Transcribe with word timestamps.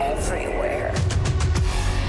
Everywhere. 0.00 0.92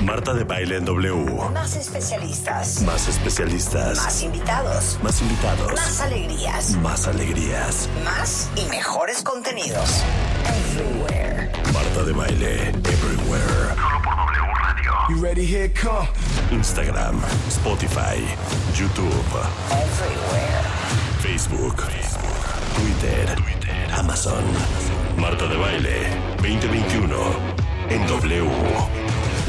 Marta 0.04 0.34
de 0.34 0.44
baile 0.44 0.78
en 0.78 0.86
W. 0.86 1.50
Más 1.54 1.76
especialistas. 1.76 2.82
Más 2.84 3.08
especialistas. 3.08 3.98
Más 3.98 4.24
invitados. 4.24 5.00
Más 5.02 5.22
invitados. 5.22 5.72
Más 5.74 6.02
alegrías. 6.02 6.72
Más 6.78 7.08
alegrías. 7.08 7.90
Más 8.06 8.50
y 8.56 8.66
mejores 8.70 9.24
contenidos. 9.24 10.04
Everywhere. 10.46 11.52
Marta 11.74 12.04
de 12.04 12.14
baile 12.14 12.70
everywhere. 12.70 13.76
Solo 13.76 14.02
por 14.04 14.16
W 14.16 14.54
Radio. 14.64 14.94
You 15.10 15.22
ready? 15.22 15.46
Here 15.46 15.70
come. 15.70 16.08
Instagram, 16.52 17.22
Spotify, 17.50 18.18
YouTube, 18.76 19.12
Everywhere. 19.72 20.62
Facebook, 21.22 21.78
Twitter, 22.76 23.36
Amazon. 23.98 24.44
Marta 25.18 25.48
de 25.48 25.58
baile 25.58 26.08
2021 26.42 27.16
en 27.90 28.08
W 28.08 28.46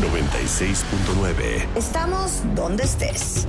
96.9. 0.01 1.67
Estamos 1.77 2.43
donde 2.55 2.85
estés. 2.85 3.47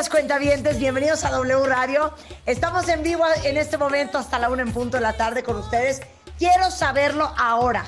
Días, 0.00 0.08
cuentavientes. 0.08 0.78
Bienvenidos 0.78 1.24
a 1.24 1.30
W 1.30 1.66
Radio. 1.66 2.14
Estamos 2.46 2.88
en 2.88 3.02
vivo 3.02 3.22
en 3.44 3.58
este 3.58 3.76
momento 3.76 4.16
hasta 4.16 4.38
la 4.38 4.48
una 4.48 4.62
en 4.62 4.72
punto 4.72 4.96
de 4.96 5.02
la 5.02 5.12
tarde 5.12 5.42
con 5.42 5.56
ustedes. 5.56 6.00
Quiero 6.38 6.70
saberlo 6.70 7.30
ahora. 7.36 7.84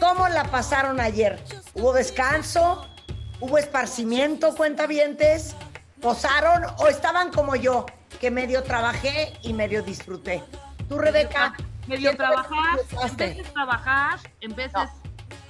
¿Cómo 0.00 0.28
la 0.28 0.44
pasaron 0.44 1.00
ayer? 1.00 1.42
¿Hubo 1.72 1.94
descanso? 1.94 2.86
¿Hubo 3.40 3.56
esparcimiento, 3.56 4.54
cuentavientes? 4.54 5.56
¿Posaron 6.02 6.66
o 6.76 6.88
estaban 6.88 7.30
como 7.30 7.56
yo, 7.56 7.86
que 8.20 8.30
medio 8.30 8.62
trabajé 8.62 9.32
y 9.40 9.54
medio 9.54 9.82
disfruté? 9.82 10.42
¿Tú, 10.90 10.98
Rebeca? 10.98 11.54
medio 11.86 12.10
¿qué 12.10 12.16
tal 12.18 12.32
trabajar, 12.34 12.78
en 13.02 13.16
de 13.16 13.44
trabajar, 13.44 14.18
en 14.42 14.54
veces 14.54 14.90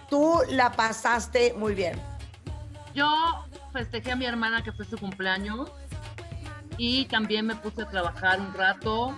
Tú 0.08 0.40
la 0.50 0.70
pasaste 0.70 1.52
muy 1.54 1.74
bien. 1.74 2.00
yo 2.94 3.08
festejé 3.74 4.12
a 4.12 4.16
mi 4.16 4.24
hermana 4.24 4.62
que 4.62 4.72
fue 4.72 4.84
su 4.84 4.96
cumpleaños 4.96 5.70
y 6.78 7.04
también 7.06 7.46
me 7.46 7.56
puse 7.56 7.82
a 7.82 7.88
trabajar 7.90 8.40
un 8.40 8.54
rato. 8.54 9.14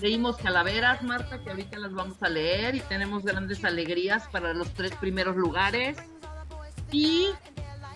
Leímos 0.00 0.36
calaveras, 0.36 1.02
Marta, 1.02 1.42
que 1.42 1.50
ahorita 1.50 1.78
las 1.78 1.92
vamos 1.92 2.22
a 2.22 2.28
leer 2.28 2.76
y 2.76 2.80
tenemos 2.80 3.24
grandes 3.24 3.64
alegrías 3.64 4.28
para 4.28 4.54
los 4.54 4.72
tres 4.72 4.94
primeros 4.94 5.36
lugares. 5.36 5.98
Y 6.92 7.28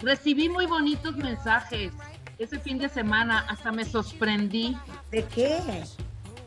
recibí 0.01 0.49
muy 0.49 0.67
bonitos 0.67 1.17
mensajes 1.17 1.93
ese 2.39 2.59
fin 2.59 2.79
de 2.79 2.89
semana, 2.89 3.47
hasta 3.49 3.71
me 3.71 3.85
sorprendí. 3.85 4.77
¿De 5.13 5.25
qué? 5.27 5.85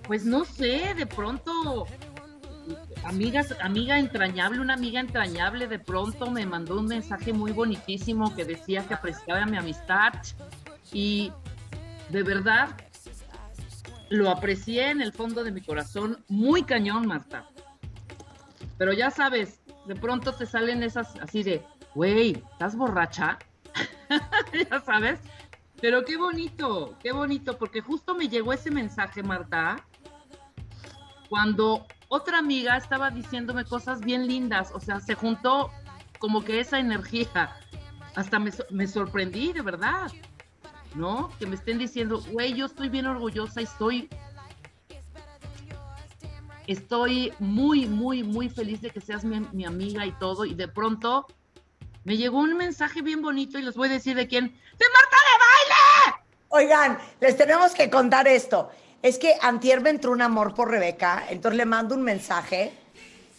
Pues 0.04 0.26
no 0.26 0.44
sé, 0.44 0.94
de 0.94 1.06
pronto, 1.06 1.88
amigas, 3.06 3.56
amiga 3.62 4.00
entrañable, 4.00 4.60
una 4.60 4.74
amiga 4.74 5.00
entrañable, 5.00 5.68
de 5.68 5.80
pronto 5.80 6.30
me 6.30 6.46
mandó 6.46 6.80
un 6.80 6.88
mensaje 6.88 7.34
muy 7.34 7.52
bonitísimo 7.52 8.36
que 8.36 8.46
decía 8.46 8.86
que 8.88 8.94
apreciaba 8.94 9.46
mi 9.46 9.58
amistad 9.58 10.14
y 10.92 11.32
de 12.10 12.24
verdad 12.24 12.70
lo 14.10 14.30
aprecié 14.30 14.90
en 14.90 15.02
el 15.02 15.14
fondo 15.14 15.44
de 15.44 15.52
mi 15.52 15.62
corazón, 15.62 16.24
muy 16.28 16.64
cañón, 16.64 17.08
Marta. 17.08 17.48
Pero 18.78 18.94
ya 18.94 19.10
sabes, 19.10 19.62
de 19.86 19.96
pronto 19.96 20.34
te 20.34 20.46
salen 20.46 20.84
esas 20.84 21.16
así 21.22 21.44
de, 21.44 21.64
güey, 21.94 22.44
¿estás 22.52 22.76
borracha? 22.76 23.40
ya 24.70 24.80
sabes. 24.82 25.20
Pero 25.82 26.06
qué 26.06 26.18
bonito, 26.18 26.98
qué 27.02 27.12
bonito, 27.12 27.58
porque 27.58 27.82
justo 27.82 28.16
me 28.16 28.30
llegó 28.30 28.54
ese 28.54 28.72
mensaje, 28.72 29.24
Marta, 29.24 29.86
cuando 31.30 31.86
otra 32.08 32.40
amiga 32.40 32.78
estaba 32.78 33.10
diciéndome 33.10 33.66
cosas 33.66 34.02
bien 34.02 34.28
lindas, 34.28 34.72
o 34.74 34.80
sea, 34.80 35.00
se 35.00 35.16
juntó 35.16 35.72
como 36.20 36.44
que 36.44 36.60
esa 36.60 36.80
energía, 36.80 37.56
hasta 38.16 38.40
me, 38.40 38.52
so- 38.52 38.66
me 38.70 38.88
sorprendí, 38.88 39.54
de 39.54 39.62
verdad, 39.62 40.12
¿no? 40.94 41.32
Que 41.40 41.46
me 41.46 41.56
estén 41.56 41.78
diciendo, 41.78 42.22
güey, 42.32 42.54
yo 42.54 42.66
estoy 42.68 42.90
bien 42.90 43.06
orgullosa 43.06 43.62
y 43.62 43.66
estoy, 43.66 44.10
estoy 46.68 47.34
muy, 47.40 47.86
muy, 47.88 48.24
muy 48.24 48.50
feliz 48.50 48.82
de 48.82 48.90
que 48.90 49.02
seas 49.02 49.24
mi, 49.24 49.40
mi 49.52 49.66
amiga 49.66 50.06
y 50.06 50.12
todo, 50.14 50.46
y 50.46 50.54
de 50.54 50.68
pronto 50.68 51.28
me 52.04 52.18
llegó 52.18 52.40
un 52.40 52.56
mensaje 52.56 53.02
bien 53.02 53.22
bonito 53.22 53.58
y 53.60 53.64
les 53.64 53.76
voy 53.76 53.90
a 53.90 53.92
decir 53.94 54.16
de 54.16 54.28
quién, 54.28 54.46
¡de 54.46 54.86
Marta 54.94 55.18
de 55.18 56.14
Baile! 56.14 56.24
Oigan, 56.50 56.98
les 57.20 57.36
tenemos 57.36 57.74
que 57.74 57.90
contar 57.90 58.28
esto. 58.28 58.70
Es 59.06 59.20
que 59.20 59.36
antier 59.40 59.82
me 59.82 59.92
entró 59.92 60.12
un 60.14 60.24
amor 60.24 60.56
por 60.56 60.72
Rebeca, 60.72 61.26
entonces 61.30 61.58
le 61.58 61.66
mando 61.68 61.94
un 61.94 62.02
mensaje 62.02 62.74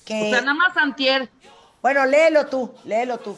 que... 0.04 0.28
O 0.28 0.31
sea, 0.31 0.41
nada 0.41 0.54
más 0.54 0.77
antier, 0.77 1.28
Bueno, 1.82 2.06
léelo 2.06 2.47
tú, 2.47 2.72
léelo 2.84 3.19
tú. 3.19 3.37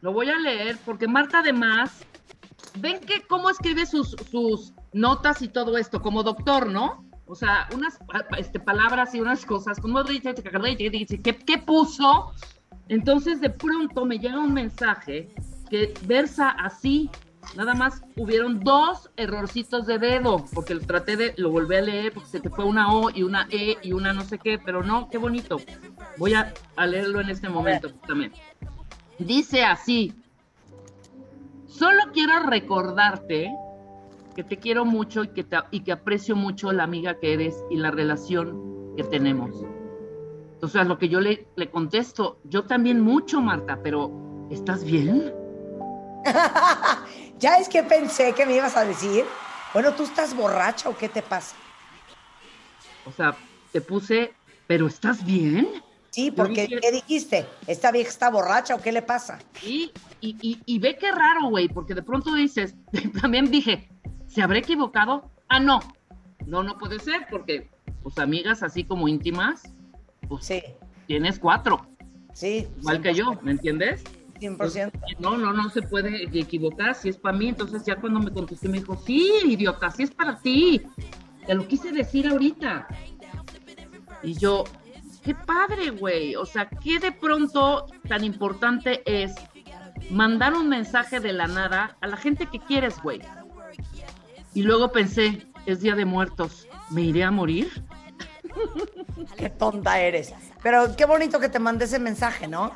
Lo 0.00 0.12
voy 0.12 0.28
a 0.28 0.36
leer 0.36 0.76
porque 0.84 1.06
Marta 1.06 1.38
además, 1.38 2.04
ven 2.78 2.98
que 2.98 3.22
cómo 3.28 3.48
escribe 3.48 3.86
sus, 3.86 4.16
sus 4.28 4.72
notas 4.92 5.40
y 5.40 5.46
todo 5.46 5.78
esto, 5.78 6.02
como 6.02 6.24
doctor, 6.24 6.66
¿no? 6.66 7.04
O 7.26 7.36
sea, 7.36 7.68
unas 7.72 8.00
este, 8.36 8.58
palabras 8.58 9.14
y 9.14 9.20
unas 9.20 9.46
cosas, 9.46 9.78
como 9.78 10.02
dice, 10.02 10.34
¿qué, 10.34 11.36
¿qué 11.36 11.58
puso? 11.58 12.32
Entonces 12.88 13.40
de 13.40 13.50
pronto 13.50 14.04
me 14.04 14.18
llega 14.18 14.40
un 14.40 14.52
mensaje 14.52 15.28
que 15.70 15.94
versa 16.06 16.50
así, 16.50 17.08
nada 17.56 17.74
más 17.74 18.02
hubieron 18.16 18.60
dos 18.60 19.10
errorcitos 19.16 19.86
de 19.86 19.98
dedo, 19.98 20.44
porque 20.54 20.74
lo 20.74 20.80
traté 20.80 21.16
de, 21.16 21.34
lo 21.36 21.50
volví 21.50 21.76
a 21.76 21.80
leer, 21.82 22.12
porque 22.12 22.28
se 22.28 22.40
te 22.40 22.48
fue 22.50 22.64
una 22.64 22.92
O 22.94 23.10
y 23.10 23.22
una 23.22 23.46
E 23.50 23.78
y 23.82 23.92
una 23.92 24.12
no 24.12 24.22
sé 24.22 24.38
qué, 24.38 24.58
pero 24.58 24.82
no, 24.82 25.08
qué 25.10 25.18
bonito. 25.18 25.58
Voy 26.16 26.34
a, 26.34 26.52
a 26.76 26.86
leerlo 26.86 27.20
en 27.20 27.30
este 27.30 27.48
momento 27.48 27.90
también. 28.06 28.32
Dice 29.18 29.64
así, 29.64 30.14
solo 31.66 31.98
quiero 32.12 32.40
recordarte 32.40 33.50
que 34.34 34.44
te 34.44 34.56
quiero 34.58 34.84
mucho 34.84 35.24
y 35.24 35.28
que, 35.28 35.44
te- 35.44 35.56
y 35.70 35.80
que 35.80 35.92
aprecio 35.92 36.36
mucho 36.36 36.72
la 36.72 36.84
amiga 36.84 37.18
que 37.18 37.32
eres 37.34 37.56
y 37.70 37.76
la 37.76 37.90
relación 37.90 38.94
que 38.96 39.02
tenemos. 39.04 39.50
Entonces, 40.54 40.80
a 40.80 40.84
lo 40.84 40.98
que 40.98 41.08
yo 41.08 41.20
le, 41.20 41.48
le 41.56 41.70
contesto, 41.70 42.38
yo 42.44 42.64
también 42.64 43.00
mucho, 43.00 43.40
Marta, 43.40 43.80
pero 43.82 44.46
¿estás 44.50 44.84
bien? 44.84 45.32
ya 47.40 47.56
es 47.56 47.68
que 47.68 47.82
pensé 47.82 48.34
que 48.34 48.46
me 48.46 48.54
ibas 48.54 48.76
a 48.76 48.84
decir, 48.84 49.24
bueno, 49.72 49.92
¿tú 49.94 50.04
estás 50.04 50.36
borracha 50.36 50.88
o 50.88 50.96
qué 50.96 51.08
te 51.08 51.22
pasa? 51.22 51.56
O 53.06 53.12
sea, 53.12 53.36
te 53.72 53.80
puse, 53.80 54.32
pero 54.66 54.86
¿estás 54.86 55.24
bien? 55.24 55.82
Sí, 56.10 56.30
porque 56.30 56.66
dije- 56.66 56.80
¿qué 56.80 56.92
dijiste? 56.92 57.46
¿Esta 57.66 57.90
vieja 57.92 58.10
está 58.10 58.30
borracha 58.30 58.74
o 58.74 58.80
qué 58.80 58.92
le 58.92 59.02
pasa? 59.02 59.38
Y, 59.64 59.92
y, 60.20 60.36
y, 60.40 60.60
y 60.66 60.78
ve 60.78 60.96
qué 60.96 61.10
raro, 61.10 61.48
güey, 61.48 61.68
porque 61.68 61.94
de 61.94 62.02
pronto 62.02 62.34
dices, 62.34 62.74
también 63.20 63.50
dije, 63.50 63.88
¿se 64.26 64.42
habrá 64.42 64.58
equivocado? 64.58 65.30
Ah, 65.48 65.60
no. 65.60 65.80
No, 66.46 66.62
no 66.62 66.78
puede 66.78 66.98
ser, 66.98 67.26
porque, 67.30 67.70
pues, 68.02 68.18
amigas 68.18 68.62
así 68.62 68.84
como 68.84 69.08
íntimas, 69.08 69.62
pues, 70.28 70.46
Sí, 70.46 70.62
tienes 71.06 71.38
cuatro, 71.38 71.86
sí. 72.32 72.66
igual 72.78 73.00
que 73.02 73.14
yo, 73.14 73.38
¿me 73.42 73.52
entiendes? 73.52 74.02
100%. 74.40 74.92
No, 75.18 75.36
no, 75.36 75.52
no 75.52 75.68
se 75.70 75.82
puede 75.82 76.24
equivocar 76.38 76.94
si 76.94 77.10
es 77.10 77.16
para 77.16 77.36
mí. 77.36 77.48
Entonces 77.48 77.84
ya 77.84 77.96
cuando 77.96 78.20
me 78.20 78.32
contesté 78.32 78.68
me 78.68 78.78
dijo, 78.78 78.96
sí, 79.04 79.30
idiota, 79.44 79.90
sí 79.90 80.04
es 80.04 80.10
para 80.10 80.38
ti. 80.38 80.82
Te 81.46 81.54
lo 81.54 81.66
quise 81.66 81.92
decir 81.92 82.28
ahorita. 82.28 82.88
Y 84.22 84.34
yo, 84.34 84.64
qué 85.22 85.34
padre, 85.34 85.90
güey. 85.90 86.36
O 86.36 86.46
sea, 86.46 86.68
qué 86.68 86.98
de 86.98 87.12
pronto 87.12 87.86
tan 88.08 88.24
importante 88.24 89.02
es 89.04 89.32
mandar 90.10 90.54
un 90.54 90.68
mensaje 90.68 91.20
de 91.20 91.32
la 91.32 91.46
nada 91.46 91.96
a 92.00 92.06
la 92.06 92.16
gente 92.16 92.46
que 92.46 92.58
quieres, 92.58 93.00
güey. 93.02 93.20
Y 94.54 94.62
luego 94.62 94.90
pensé, 94.90 95.46
es 95.66 95.80
Día 95.80 95.94
de 95.94 96.04
Muertos, 96.04 96.66
¿me 96.90 97.02
iré 97.02 97.22
a 97.22 97.30
morir? 97.30 97.84
Qué 99.36 99.48
tonta 99.48 100.00
eres. 100.00 100.34
Pero 100.62 100.94
qué 100.96 101.06
bonito 101.06 101.40
que 101.40 101.48
te 101.48 101.58
mandé 101.58 101.84
ese 101.84 101.98
mensaje, 101.98 102.48
¿no? 102.48 102.72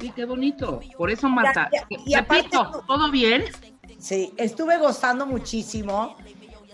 Sí, 0.00 0.12
qué 0.14 0.24
bonito. 0.24 0.80
Por 0.96 1.10
eso, 1.10 1.28
Marta, 1.28 1.68
Ya, 1.72 1.86
ya, 1.90 1.98
y 2.06 2.14
aparte 2.14 2.42
repito, 2.56 2.84
¿todo 2.86 3.10
bien? 3.10 3.44
Sí, 3.98 4.32
estuve 4.38 4.78
gozando 4.78 5.26
muchísimo 5.26 6.16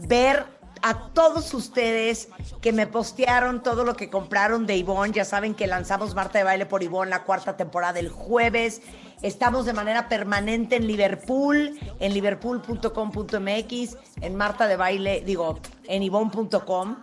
ver 0.00 0.46
a 0.82 1.08
todos 1.12 1.52
ustedes 1.54 2.28
que 2.60 2.72
me 2.72 2.86
postearon 2.86 3.62
todo 3.62 3.82
lo 3.82 3.96
que 3.96 4.08
compraron 4.10 4.66
de 4.66 4.76
Ivonne. 4.76 5.12
Ya 5.12 5.24
saben 5.24 5.54
que 5.54 5.66
lanzamos 5.66 6.14
Marta 6.14 6.38
de 6.38 6.44
Baile 6.44 6.66
por 6.66 6.82
Ivonne 6.82 7.10
la 7.10 7.24
cuarta 7.24 7.56
temporada 7.56 7.98
el 7.98 8.08
jueves. 8.08 8.82
Estamos 9.22 9.66
de 9.66 9.72
manera 9.72 10.08
permanente 10.08 10.76
en 10.76 10.86
Liverpool, 10.86 11.78
en 11.98 12.14
liverpool.com.mx, 12.14 13.96
en 14.20 14.36
Marta 14.36 14.68
de 14.68 14.76
Baile, 14.76 15.22
digo, 15.22 15.58
en 15.84 16.02
ivonne.com. 16.02 16.96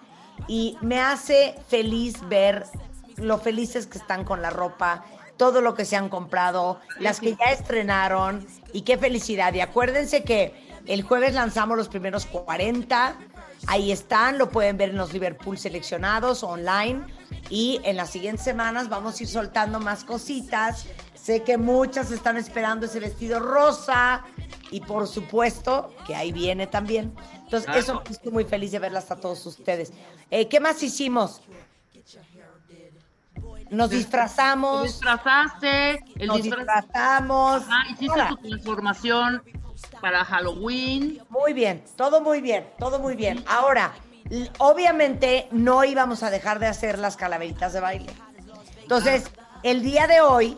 Y 0.48 0.78
me 0.82 1.02
hace 1.02 1.56
feliz 1.68 2.18
ver 2.30 2.66
lo 3.18 3.38
felices 3.38 3.88
que 3.88 3.98
están 3.98 4.24
con 4.24 4.42
la 4.42 4.50
ropa, 4.50 5.04
todo 5.44 5.60
lo 5.60 5.76
que 5.76 5.84
se 5.84 5.98
han 5.98 6.08
comprado, 6.08 6.80
las 7.00 7.20
que 7.20 7.36
ya 7.36 7.52
estrenaron 7.52 8.48
y 8.72 8.84
qué 8.84 8.98
felicidad. 8.98 9.54
Y 9.54 9.60
acuérdense 9.60 10.24
que 10.24 10.54
el 10.86 11.04
jueves 11.04 11.34
lanzamos 11.34 11.76
los 11.76 11.90
primeros 11.90 12.26
40. 12.26 13.18
Ahí 13.68 13.92
están, 13.92 14.38
lo 14.38 14.50
pueden 14.50 14.78
ver 14.78 14.92
en 14.92 14.96
los 14.96 15.12
Liverpool 15.12 15.58
seleccionados 15.58 16.44
online. 16.44 17.02
Y 17.50 17.82
en 17.84 17.98
las 17.98 18.10
siguientes 18.10 18.46
semanas 18.46 18.88
vamos 18.88 19.20
a 19.20 19.24
ir 19.24 19.28
soltando 19.28 19.82
más 19.82 20.06
cositas. 20.06 20.86
Sé 21.14 21.44
que 21.44 21.58
muchas 21.58 22.12
están 22.12 22.38
esperando 22.38 22.86
ese 22.86 23.02
vestido 23.02 23.42
rosa. 23.42 24.24
Y 24.72 24.80
por 24.80 25.10
supuesto 25.10 25.94
que 26.08 26.16
ahí 26.16 26.32
viene 26.32 26.68
también. 26.68 27.14
Entonces, 27.44 27.76
eso 27.76 28.02
estoy 28.10 28.32
muy 28.32 28.46
feliz 28.46 28.72
de 28.72 28.80
verlas 28.80 29.12
a 29.12 29.18
todos 29.18 29.46
ustedes. 29.46 29.92
Eh, 30.32 30.48
¿Qué 30.48 30.62
más 30.62 30.82
hicimos? 30.82 31.42
Nos 33.74 33.90
Te 33.90 33.96
disfrazamos, 33.98 34.84
disfrazaste, 34.84 36.04
el 36.20 36.28
nos 36.28 36.38
disfraz- 36.42 36.58
disfrazamos. 36.60 37.64
Ah, 37.70 37.84
hiciste 37.90 38.20
tu 38.30 38.38
transformación 38.38 39.44
para 40.00 40.24
Halloween. 40.24 41.20
Muy 41.30 41.54
bien, 41.54 41.84
todo 41.98 42.22
muy 42.22 42.40
bien, 42.40 42.68
todo 42.78 43.00
muy 43.00 43.16
bien. 43.16 43.44
Ahora, 43.48 43.94
obviamente 44.60 45.48
no 45.52 45.84
íbamos 45.84 46.22
a 46.22 46.30
dejar 46.30 46.60
de 46.60 46.68
hacer 46.68 47.00
las 47.00 47.18
calaveritas 47.18 47.74
de 47.74 47.80
baile. 47.80 48.14
Entonces, 48.82 49.32
el 49.64 49.82
día 49.82 50.06
de 50.06 50.22
hoy 50.22 50.56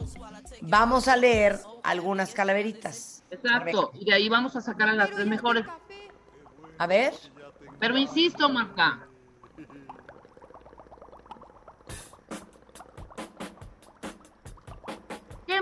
vamos 0.61 1.07
a 1.07 1.15
leer 1.15 1.59
algunas 1.83 2.33
calaveritas. 2.33 3.23
Exacto. 3.31 3.91
Y 3.93 4.05
de 4.05 4.13
ahí 4.13 4.27
vamos 4.27 4.57
a 4.57 4.61
sacar 4.61 4.89
a 4.89 4.93
las 4.93 5.09
tres 5.11 5.25
mejores. 5.25 5.65
A 6.77 6.85
ver. 6.87 7.13
Pero 7.79 7.97
insisto, 7.97 8.49
Marta. 8.49 9.07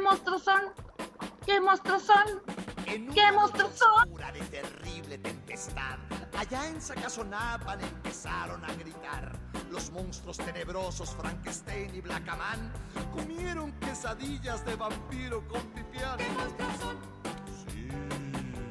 Monstruos 0.03 0.44
son? 0.44 0.61
¿Qué 1.45 1.59
monstruos 1.59 2.03
son? 2.03 2.41
¿Qué 2.85 3.31
monstruos 3.31 3.71
son? 3.75 4.13
de 4.33 4.39
terrible 4.45 5.17
tempestad, 5.19 5.97
allá 6.38 6.67
en 6.67 6.81
Sacazonapan 6.81 7.79
empezaron 7.81 8.63
a 8.65 8.73
gritar. 8.73 9.31
Los 9.71 9.91
monstruos 9.91 10.38
tenebrosos 10.38 11.15
Frankenstein 11.15 11.94
y 11.95 12.01
Blackaman 12.01 12.71
comieron 13.13 13.71
quesadillas 13.79 14.65
de 14.65 14.75
vampiro 14.75 15.47
con 15.47 15.61
pipián. 15.67 16.17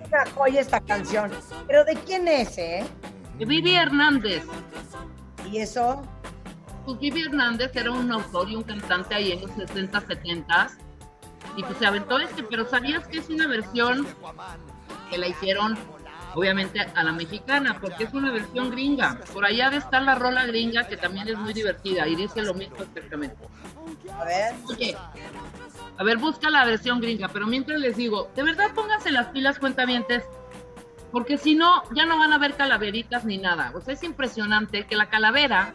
Una 0.07 0.31
joya 0.35 0.61
esta 0.61 0.81
canción. 0.81 1.31
Pero 1.67 1.85
¿de 1.85 1.95
quién 1.95 2.29
es, 2.29 2.59
eh? 2.59 2.85
De 3.39 3.45
Vivi 3.45 3.77
Hernández. 3.77 4.45
Y 5.51 5.59
eso, 5.59 6.03
Pues 6.85 6.99
Vivi 6.99 7.23
Hernández 7.23 7.71
era 7.75 7.91
un 7.91 8.11
autor 8.11 8.49
y 8.49 8.57
un 8.57 8.65
cantante 8.65 9.15
ahí 9.15 9.33
en 9.33 9.43
los 9.43 9.53
60, 9.53 10.01
70 10.01 10.69
y 11.57 11.63
pues 11.63 11.79
se 11.79 11.87
aventó 11.87 12.19
este, 12.19 12.43
pero 12.45 12.67
¿sabías 12.67 13.07
que 13.07 13.19
es 13.19 13.29
una 13.29 13.47
versión 13.47 14.07
que 15.11 15.19
la 15.19 15.29
hicieron 15.29 15.77
obviamente 16.35 16.81
a 16.81 17.05
la 17.05 17.13
mexicana? 17.13 17.79
Porque 17.81 18.05
es 18.05 18.15
una 18.15 18.31
versión 18.31 18.71
gringa. 18.71 19.19
Por 19.33 19.45
allá 19.45 19.71
de 19.71 19.77
estar 19.79 20.03
la 20.03 20.15
rola 20.15 20.47
gringa 20.47 20.87
que 20.87 20.97
también 20.97 21.29
es 21.29 21.37
muy 21.37 21.53
divertida 21.53 22.09
y 22.09 22.17
dice 22.17 22.43
lo 22.43 22.55
mismo 22.55 22.77
exactamente. 22.77 23.37
a 24.11 24.25
ver. 24.25 24.55
Oye, 24.69 24.97
a 25.99 26.05
ver, 26.05 26.19
busca 26.19 26.51
la 26.51 26.65
versión 26.65 27.01
gringa, 27.01 27.29
pero 27.29 27.47
mientras 27.47 27.79
les 27.79 27.97
digo, 27.97 28.31
de 28.35 28.43
verdad 28.43 28.73
pónganse 28.75 29.13
las 29.13 29.29
pilas 29.29 29.59
cuentavientes, 29.59 30.25
porque 31.11 31.37
si 31.37 31.55
no, 31.55 31.83
ya 31.95 32.07
no 32.07 32.19
van 32.19 32.33
a 32.33 32.39
ver 32.39 32.55
calaveritas 32.55 33.25
ni 33.25 33.37
nada. 33.37 33.73
O 33.75 33.81
sea, 33.83 33.93
es 33.93 34.03
impresionante 34.03 34.87
que 34.87 34.97
la 34.97 35.11
calavera 35.11 35.75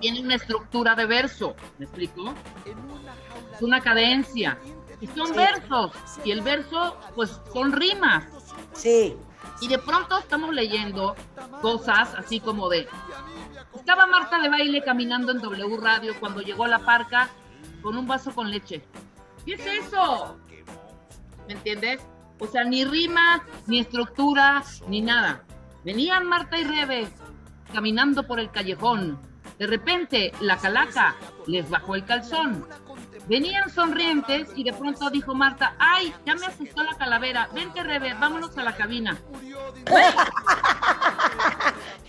tiene 0.00 0.20
una 0.20 0.34
estructura 0.36 0.94
de 0.94 1.06
verso, 1.06 1.54
¿me 1.78 1.84
explico? 1.86 2.34
Es 3.54 3.62
una 3.62 3.80
cadencia. 3.80 4.58
Y 5.00 5.06
son 5.08 5.28
Sí. 5.28 5.34
versos, 5.34 5.92
y 6.24 6.30
el 6.30 6.40
verso, 6.40 6.96
pues, 7.14 7.40
son 7.52 7.72
rimas. 7.72 8.24
Sí. 8.72 9.16
Y 9.60 9.68
de 9.68 9.78
pronto 9.78 10.18
estamos 10.18 10.54
leyendo 10.54 11.14
cosas 11.60 12.14
así 12.14 12.40
como 12.40 12.68
de... 12.68 12.88
Estaba 13.74 14.06
Marta 14.06 14.38
de 14.40 14.48
baile 14.48 14.82
caminando 14.82 15.32
en 15.32 15.40
W 15.40 15.76
Radio 15.76 16.14
cuando 16.18 16.40
llegó 16.40 16.64
a 16.64 16.68
la 16.68 16.78
parca 16.78 17.28
con 17.82 17.96
un 17.96 18.06
vaso 18.06 18.34
con 18.34 18.50
leche. 18.50 18.82
¿Qué 19.44 19.54
es 19.54 19.66
eso? 19.66 20.36
¿Me 21.46 21.54
entiendes? 21.54 22.00
O 22.38 22.46
sea, 22.46 22.64
ni 22.64 22.84
rima, 22.84 23.44
ni 23.66 23.80
estructura, 23.80 24.62
ni 24.88 25.02
nada. 25.02 25.44
Venían 25.84 26.26
Marta 26.26 26.58
y 26.58 26.64
Rebe 26.64 27.08
caminando 27.72 28.26
por 28.26 28.40
el 28.40 28.50
callejón. 28.50 29.18
De 29.58 29.66
repente, 29.66 30.32
la 30.40 30.56
calaca 30.58 31.14
les 31.46 31.68
bajó 31.70 31.94
el 31.94 32.04
calzón. 32.04 32.66
Venían 33.26 33.70
sonrientes 33.70 34.48
y 34.54 34.64
de 34.64 34.72
pronto 34.72 35.08
dijo 35.10 35.34
Marta, 35.34 35.74
ay, 35.78 36.12
ya 36.26 36.34
me 36.34 36.44
asustó 36.46 36.82
la 36.82 36.94
calavera, 36.96 37.48
vente 37.54 37.82
Rebe, 37.82 38.12
vámonos 38.14 38.56
a 38.58 38.62
la 38.64 38.74
cabina. 38.76 39.16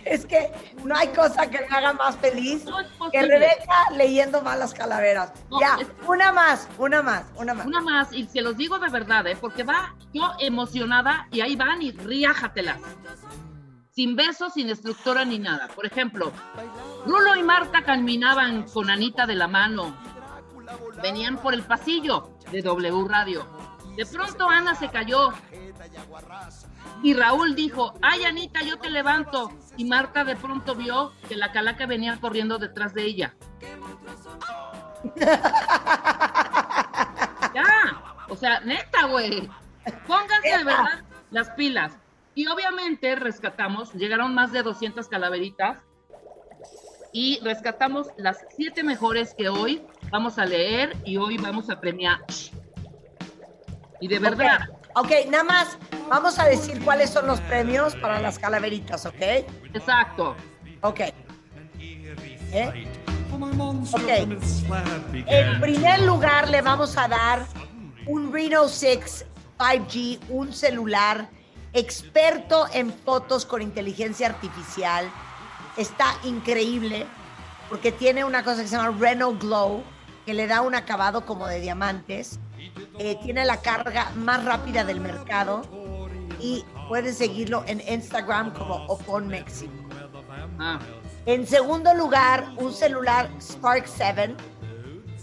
Es 0.04 0.26
que 0.26 0.52
no 0.84 0.96
hay 0.96 1.08
cosa 1.10 1.50
que 1.50 1.62
me 1.68 1.76
haga 1.76 1.94
más 1.94 2.16
feliz 2.18 2.64
No 2.66 2.78
que. 3.10 3.22
Rebeca 3.24 3.74
leyendo 3.96 4.40
malas 4.42 4.72
calaveras. 4.74 5.32
No, 5.50 5.60
ya, 5.60 5.78
es- 5.82 5.88
una 6.08 6.32
más, 6.32 6.70
una 6.78 7.02
más, 7.02 7.24
una 7.36 7.56
más. 7.56 7.66
Una 7.66 7.82
más, 7.82 8.14
y 8.14 8.28
se 8.28 8.42
los 8.42 8.56
digo 8.56 8.78
de 8.78 8.90
verdad, 8.90 9.26
¿eh? 9.26 9.36
porque 9.40 9.64
va 9.64 9.96
yo 10.14 10.32
emocionada 10.40 11.28
y 11.32 11.42
ahí 11.42 11.56
van 11.56 11.82
y 11.82 11.92
riájatelas. 11.92 12.78
Sin 13.96 14.18
besos, 14.18 14.54
sin 14.54 14.70
estructura 14.70 15.24
ni 15.24 15.40
nada. 15.40 15.70
Por 15.70 15.86
ejemplo, 15.86 16.34
Rulo 17.06 17.36
y 17.38 17.44
Marta 17.44 17.82
caminaban 17.84 18.64
con 18.64 18.90
Anita 18.90 19.26
de 19.26 19.36
la 19.36 19.48
mano. 19.48 19.96
Venían 21.02 21.38
por 21.38 21.54
el 21.54 21.64
pasillo 21.64 22.38
de 22.52 22.62
W 22.62 23.08
Radio. 23.08 23.48
De 23.96 24.06
pronto 24.06 24.50
Ana 24.50 24.76
se 24.76 24.90
cayó. 24.90 25.32
Y 27.04 27.14
Raúl 27.14 27.56
dijo, 27.56 27.94
ay 28.02 28.26
Anita, 28.26 28.62
yo 28.64 28.78
te 28.78 28.90
levanto. 28.90 29.54
Y 29.78 29.86
Marta 29.86 30.26
de 30.26 30.36
pronto 30.36 30.76
vio 30.76 31.14
que 31.30 31.38
la 31.38 31.54
calaca 31.54 31.86
venía 31.86 32.20
corriendo 32.20 32.58
detrás 32.58 32.94
de 32.94 33.04
ella. 33.06 33.36
Ya, 37.54 38.04
o 38.28 38.36
sea, 38.36 38.60
neta, 38.60 39.06
güey. 39.06 39.50
Pónganse 40.06 40.58
de 40.58 40.64
verdad 40.66 41.06
las 41.32 41.50
pilas. 41.52 41.94
Y 42.36 42.48
obviamente 42.48 43.16
rescatamos, 43.16 43.94
llegaron 43.94 44.36
más 44.36 44.52
de 44.52 44.62
200 44.62 45.08
calaveritas 45.08 45.80
y 47.14 47.40
rescatamos 47.42 48.08
las 48.18 48.46
siete 48.56 48.84
mejores 48.84 49.34
que 49.34 49.50
hoy 49.50 49.82
vamos 50.12 50.38
a 50.38 50.46
leer 50.46 50.96
y 51.06 51.18
hoy 51.18 51.38
vamos 51.38 51.70
a 51.70 51.80
premiar. 51.80 52.20
Y 54.02 54.08
de 54.10 54.20
verdad, 54.20 54.68
Ok, 54.98 55.12
nada 55.30 55.44
más, 55.44 55.78
vamos 56.08 56.40
a 56.40 56.46
decir 56.46 56.82
cuáles 56.82 57.10
son 57.10 57.28
los 57.28 57.42
premios 57.42 57.98
para 57.98 58.22
las 58.22 58.40
calaveritas, 58.40 59.06
¿ok? 59.06 59.22
exacto. 59.74 60.38
Ok. 60.80 61.02
¿Eh? 61.78 62.88
Ok. 63.92 64.10
En 65.28 65.60
primer 65.60 66.02
lugar, 66.04 66.50
le 66.50 66.62
vamos 66.62 66.98
a 66.98 67.10
dar 67.10 67.46
un 68.08 68.32
Reno 68.32 68.70
6 68.70 69.26
5G, 69.58 70.20
un 70.30 70.54
celular 70.54 71.28
experto 71.76 72.68
en 72.74 72.92
fotos 72.92 73.46
con 73.46 73.62
inteligencia 73.62 74.28
artificial. 74.28 75.12
Está 75.78 76.16
increíble 76.24 77.06
porque 77.70 77.92
tiene 77.92 78.24
una 78.24 78.44
cosa 78.44 78.62
que 78.62 78.68
se 78.68 78.78
llama 78.78 78.98
Reno 78.98 79.34
Glow, 79.34 79.84
que 80.26 80.34
le 80.34 80.48
da 80.48 80.62
un 80.62 80.74
acabado 80.74 81.26
como 81.26 81.48
de 81.48 81.60
diamantes. 81.60 82.40
eh, 82.98 83.20
tiene 83.22 83.44
la 83.46 83.62
carga 83.62 84.12
más 84.16 84.44
rápida 84.46 84.86
del 84.86 85.02
mercado 85.02 85.64
y 86.40 86.64
pueden 86.88 87.14
seguirlo 87.14 87.64
en 87.68 87.82
Instagram 87.88 88.54
como 88.54 88.76
Opon 88.86 89.28
México. 89.28 89.72
Ah, 90.60 90.80
En 91.26 91.46
segundo 91.46 91.94
lugar, 91.94 92.48
un 92.58 92.74
celular 92.74 93.30
Spark 93.42 93.86
7 93.86 94.36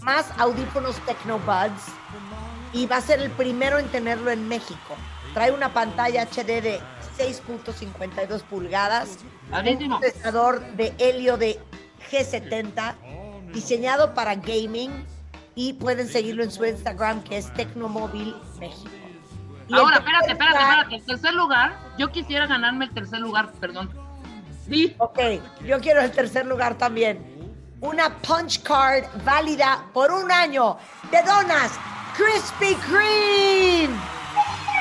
más 0.01 0.27
audífonos 0.37 0.97
Tecnobuds 1.05 1.83
y 2.73 2.85
va 2.85 2.97
a 2.97 3.01
ser 3.01 3.21
el 3.21 3.31
primero 3.31 3.79
en 3.79 3.87
tenerlo 3.87 4.29
en 4.29 4.47
México. 4.47 4.95
Trae 5.33 5.51
una 5.51 5.73
pantalla 5.73 6.25
HD 6.25 6.61
de 6.61 6.79
6.52 7.17 8.41
pulgadas, 8.43 9.17
un 9.51 9.99
procesador 9.99 10.61
de 10.75 10.93
helio 10.97 11.37
de 11.37 11.59
G70 12.11 12.95
diseñado 13.53 14.13
para 14.13 14.35
gaming 14.35 15.05
y 15.55 15.73
pueden 15.73 16.07
seguirlo 16.07 16.43
en 16.43 16.51
su 16.51 16.65
Instagram 16.65 17.23
que 17.23 17.37
es 17.37 17.53
Tecnomóvil 17.53 18.35
México. 18.59 18.89
Y 19.67 19.75
Ahora, 19.75 19.97
espérate, 19.97 20.31
espérate, 20.31 20.57
espérate. 20.59 20.95
El 20.95 21.05
tercer 21.05 21.33
lugar, 21.33 21.79
yo 21.97 22.11
quisiera 22.11 22.47
ganarme 22.47 22.85
el 22.85 22.93
tercer 22.93 23.19
lugar, 23.19 23.51
perdón. 23.53 23.89
Sí, 24.67 24.95
Ok, 24.97 25.19
yo 25.65 25.79
quiero 25.79 26.01
el 26.01 26.11
tercer 26.11 26.45
lugar 26.45 26.77
también. 26.77 27.33
Una 27.81 28.15
punch 28.17 28.61
card 28.63 29.05
válida 29.25 29.85
por 29.93 30.11
un 30.11 30.31
año 30.31 30.77
de 31.11 31.21
donas 31.21 31.71
Krispy 32.15 32.75
Kreme. 32.75 33.93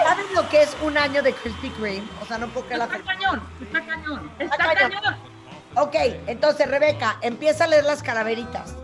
¿Saben 0.05 0.27
lo 0.35 0.49
que 0.49 0.63
es 0.63 0.77
un 0.83 0.97
año 0.99 1.23
de 1.23 1.33
Krispy 1.33 1.71
Kreme? 1.71 2.03
O 2.21 2.27
sea, 2.27 2.39
no 2.39 2.49
puedo 2.49 2.67
creer 2.67 2.79
la 2.81 2.85
está 2.85 3.03
cañón, 3.03 3.43
está 3.61 3.87
cañón, 3.87 4.31
está 4.39 4.45
Está 4.57 4.75
cañón. 4.75 4.91
cañón. 5.03 5.17
Ok, 5.77 5.95
entonces 6.27 6.69
Rebeca, 6.69 7.17
empieza 7.23 7.65
a 7.65 7.67
leer 7.67 7.85
las 7.85 8.03
calaveritas. 8.03 8.77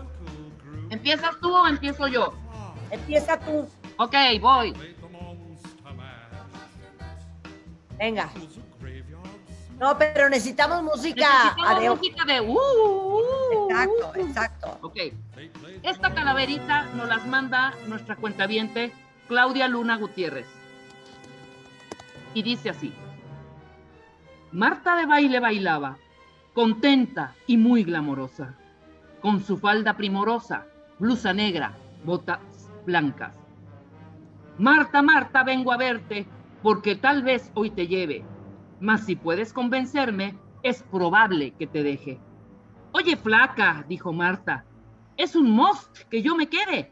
¿Empiezas 0.89 1.31
tú 1.39 1.53
o 1.55 1.67
empiezo 1.67 2.07
yo? 2.07 2.33
Empieza 2.89 3.39
tú. 3.39 3.67
Ok, 3.97 4.15
voy. 4.41 4.73
Venga. 7.97 8.29
No, 9.77 9.97
pero 9.97 10.29
necesitamos 10.29 10.81
música. 10.83 11.27
Necesitamos 11.55 11.99
música 11.99 12.25
de... 12.25 12.41
uh, 12.41 12.51
uh, 12.51 13.17
uh, 13.17 13.69
Exacto, 13.69 14.11
uh. 14.15 14.19
exacto. 14.21 14.77
Ok. 14.81 14.97
Esta 15.83 16.13
calaverita 16.13 16.83
nos 16.95 17.07
las 17.07 17.25
manda 17.27 17.73
nuestra 17.87 18.15
cuentaviente 18.15 18.91
Claudia 19.27 19.67
Luna 19.67 19.97
Gutiérrez. 19.97 20.47
Y 22.33 22.43
dice 22.43 22.69
así. 22.69 22.93
Marta 24.51 24.95
de 24.95 25.05
baile 25.05 25.39
bailaba, 25.39 25.97
contenta 26.53 27.35
y 27.47 27.57
muy 27.57 27.83
glamorosa, 27.83 28.55
con 29.21 29.41
su 29.41 29.57
falda 29.57 29.95
primorosa, 29.95 30.65
blusa 30.97 31.33
negra, 31.33 31.77
botas 32.03 32.39
blancas. 32.85 33.37
Marta, 34.57 35.01
Marta, 35.01 35.43
vengo 35.43 35.71
a 35.71 35.77
verte, 35.77 36.25
porque 36.61 36.95
tal 36.95 37.23
vez 37.23 37.51
hoy 37.53 37.69
te 37.69 37.87
lleve, 37.87 38.25
mas 38.79 39.05
si 39.05 39.15
puedes 39.15 39.53
convencerme, 39.53 40.35
es 40.63 40.83
probable 40.83 41.51
que 41.51 41.67
te 41.67 41.83
deje. 41.83 42.19
Oye, 42.91 43.15
flaca, 43.15 43.85
dijo 43.87 44.11
Marta, 44.11 44.65
es 45.15 45.35
un 45.35 45.51
must 45.51 45.99
que 46.09 46.21
yo 46.21 46.35
me 46.35 46.49
quede. 46.49 46.91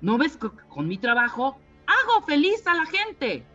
¿No 0.00 0.18
ves 0.18 0.36
que 0.36 0.48
con 0.68 0.88
mi 0.88 0.98
trabajo 0.98 1.58
hago 1.86 2.24
feliz 2.26 2.66
a 2.66 2.74
la 2.74 2.86
gente? 2.86 3.46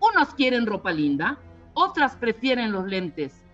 Unos 0.00 0.34
quieren 0.34 0.66
ropa 0.66 0.92
linda, 0.92 1.38
otras 1.74 2.16
prefieren 2.16 2.72
los 2.72 2.86
lentes. 2.86 3.44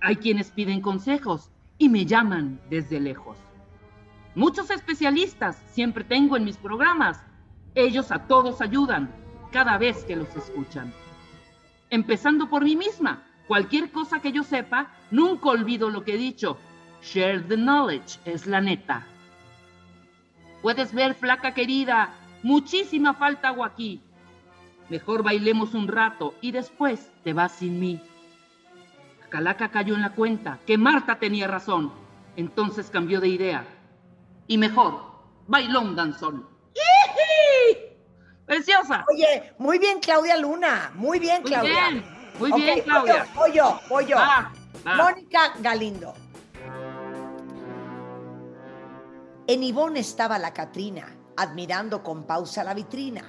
Hay 0.00 0.16
quienes 0.16 0.50
piden 0.50 0.80
consejos 0.80 1.50
y 1.78 1.88
me 1.88 2.06
llaman 2.06 2.60
desde 2.70 3.00
lejos. 3.00 3.36
Muchos 4.34 4.70
especialistas 4.70 5.62
siempre 5.72 6.04
tengo 6.04 6.36
en 6.36 6.44
mis 6.44 6.56
programas. 6.56 7.22
Ellos 7.74 8.10
a 8.10 8.26
todos 8.26 8.60
ayudan 8.60 9.10
cada 9.50 9.78
vez 9.78 10.04
que 10.04 10.16
los 10.16 10.34
escuchan. 10.34 10.92
Empezando 11.90 12.48
por 12.48 12.64
mí 12.64 12.74
misma, 12.74 13.22
cualquier 13.46 13.90
cosa 13.90 14.20
que 14.20 14.32
yo 14.32 14.42
sepa, 14.42 14.90
nunca 15.10 15.50
olvido 15.50 15.90
lo 15.90 16.04
que 16.04 16.14
he 16.14 16.18
dicho. 16.18 16.56
Share 17.02 17.42
the 17.42 17.56
knowledge 17.56 18.18
es 18.24 18.46
la 18.46 18.60
neta. 18.60 19.06
Puedes 20.62 20.94
ver, 20.94 21.14
flaca 21.14 21.52
querida, 21.52 22.14
muchísima 22.42 23.14
falta 23.14 23.48
hago 23.48 23.64
aquí. 23.64 24.00
Mejor 24.88 25.22
bailemos 25.22 25.74
un 25.74 25.88
rato 25.88 26.34
y 26.40 26.52
después 26.52 27.10
te 27.24 27.32
vas 27.32 27.52
sin 27.52 27.80
mí. 27.80 28.00
Calaca 29.30 29.70
cayó 29.70 29.94
en 29.94 30.02
la 30.02 30.10
cuenta 30.10 30.58
que 30.66 30.76
Marta 30.76 31.18
tenía 31.18 31.46
razón. 31.48 31.92
Entonces 32.36 32.90
cambió 32.90 33.20
de 33.20 33.28
idea. 33.28 33.64
Y 34.46 34.58
mejor, 34.58 35.00
bailó 35.46 35.80
un 35.80 35.96
danzón. 35.96 36.46
¡Iji! 36.74 37.78
¡Preciosa! 38.46 39.04
Oye, 39.10 39.54
muy 39.58 39.78
bien, 39.78 40.00
Claudia 40.00 40.36
Luna. 40.36 40.92
Muy 40.94 41.18
bien, 41.18 41.42
Muy 41.42 41.50
Claudia. 41.50 41.88
bien, 41.90 42.04
muy 42.38 42.52
bien, 42.52 42.80
Claudia. 42.80 43.26
Voy 43.34 43.52
yo, 43.52 43.80
voy 43.88 44.06
yo. 44.06 44.16
Va, 44.16 44.52
va. 44.86 44.96
Mónica 44.96 45.54
Galindo. 45.60 46.14
En 49.46 49.62
Ivonne 49.62 50.00
estaba 50.00 50.38
la 50.38 50.52
Catrina, 50.52 51.06
admirando 51.36 52.02
con 52.02 52.24
pausa 52.24 52.62
la 52.64 52.74
vitrina. 52.74 53.22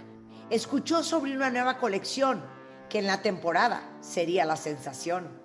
Escuchó 0.50 1.04
sobre 1.04 1.36
una 1.36 1.50
nueva 1.50 1.78
colección 1.78 2.44
que 2.90 3.00
en 3.00 3.08
la 3.08 3.22
temporada 3.22 3.90
sería 4.02 4.46
la 4.46 4.58
sensación. 4.58 5.42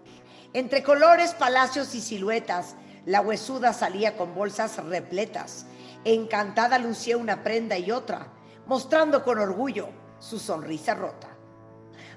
Entre 0.53 0.83
colores, 0.83 1.35
palacios 1.35 1.95
y 1.95 2.01
siluetas, 2.01 2.75
la 3.07 3.21
huesuda 3.21 3.73
salía 3.73 4.17
con 4.17 4.35
bolsas 4.35 4.77
repletas. 4.85 5.67
Encantada 6.05 6.79
lucía 6.79 7.17
una 7.17 7.43
prenda 7.43 7.79
y 7.79 7.91
otra, 7.91 8.29
mostrando 8.67 9.25
con 9.25 9.39
orgullo 9.39 9.89
su 10.19 10.39
sonrisa 10.39 10.95
rota. 10.95 11.29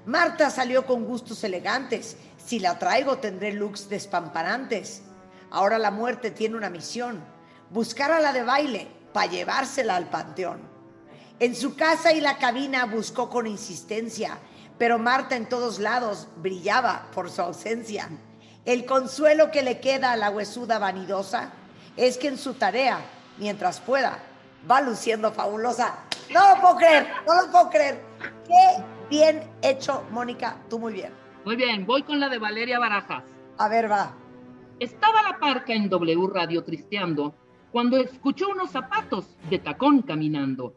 Marta 0.04 0.50
salió 0.50 0.84
con 0.84 1.04
gustos 1.04 1.44
elegantes. 1.44 2.16
Si 2.36 2.58
la 2.58 2.78
traigo 2.78 3.18
tendré 3.18 3.52
looks 3.52 3.88
despampanantes. 3.88 5.02
Ahora 5.50 5.78
la 5.78 5.92
muerte 5.92 6.32
tiene 6.32 6.56
una 6.56 6.70
misión. 6.70 7.22
Buscar 7.70 8.10
a 8.10 8.20
la 8.20 8.32
de 8.32 8.42
baile 8.42 8.88
para 9.12 9.30
llevársela 9.30 9.94
al 9.94 10.10
panteón. 10.10 10.71
En 11.40 11.54
su 11.54 11.74
casa 11.74 12.12
y 12.12 12.20
la 12.20 12.38
cabina 12.38 12.84
buscó 12.86 13.28
con 13.28 13.46
insistencia, 13.46 14.38
pero 14.78 14.98
Marta 14.98 15.36
en 15.36 15.48
todos 15.48 15.78
lados 15.78 16.28
brillaba 16.36 17.06
por 17.14 17.30
su 17.30 17.42
ausencia. 17.42 18.08
El 18.64 18.84
consuelo 18.84 19.50
que 19.50 19.62
le 19.62 19.80
queda 19.80 20.12
a 20.12 20.16
la 20.16 20.30
huesuda 20.30 20.78
vanidosa 20.78 21.52
es 21.96 22.16
que 22.16 22.28
en 22.28 22.38
su 22.38 22.54
tarea, 22.54 23.00
mientras 23.38 23.80
pueda, 23.80 24.18
va 24.70 24.80
luciendo 24.80 25.32
fabulosa. 25.32 25.98
No 26.32 26.54
lo 26.54 26.60
puedo 26.60 26.76
creer, 26.76 27.08
no 27.26 27.42
lo 27.42 27.50
puedo 27.50 27.70
creer. 27.70 28.00
Qué 28.46 28.84
bien 29.10 29.42
hecho, 29.62 30.04
Mónica, 30.10 30.56
tú 30.70 30.78
muy 30.78 30.92
bien. 30.92 31.12
Muy 31.44 31.56
bien, 31.56 31.84
voy 31.84 32.04
con 32.04 32.20
la 32.20 32.28
de 32.28 32.38
Valeria 32.38 32.78
Barajas. 32.78 33.24
A 33.58 33.68
ver, 33.68 33.90
va. 33.90 34.14
Estaba 34.78 35.22
la 35.22 35.38
parca 35.38 35.72
en 35.72 35.88
W 35.88 36.28
Radio 36.32 36.62
tristeando 36.64 37.34
cuando 37.72 37.96
escuchó 37.96 38.48
unos 38.48 38.70
zapatos 38.70 39.36
de 39.50 39.58
tacón 39.58 40.02
caminando. 40.02 40.74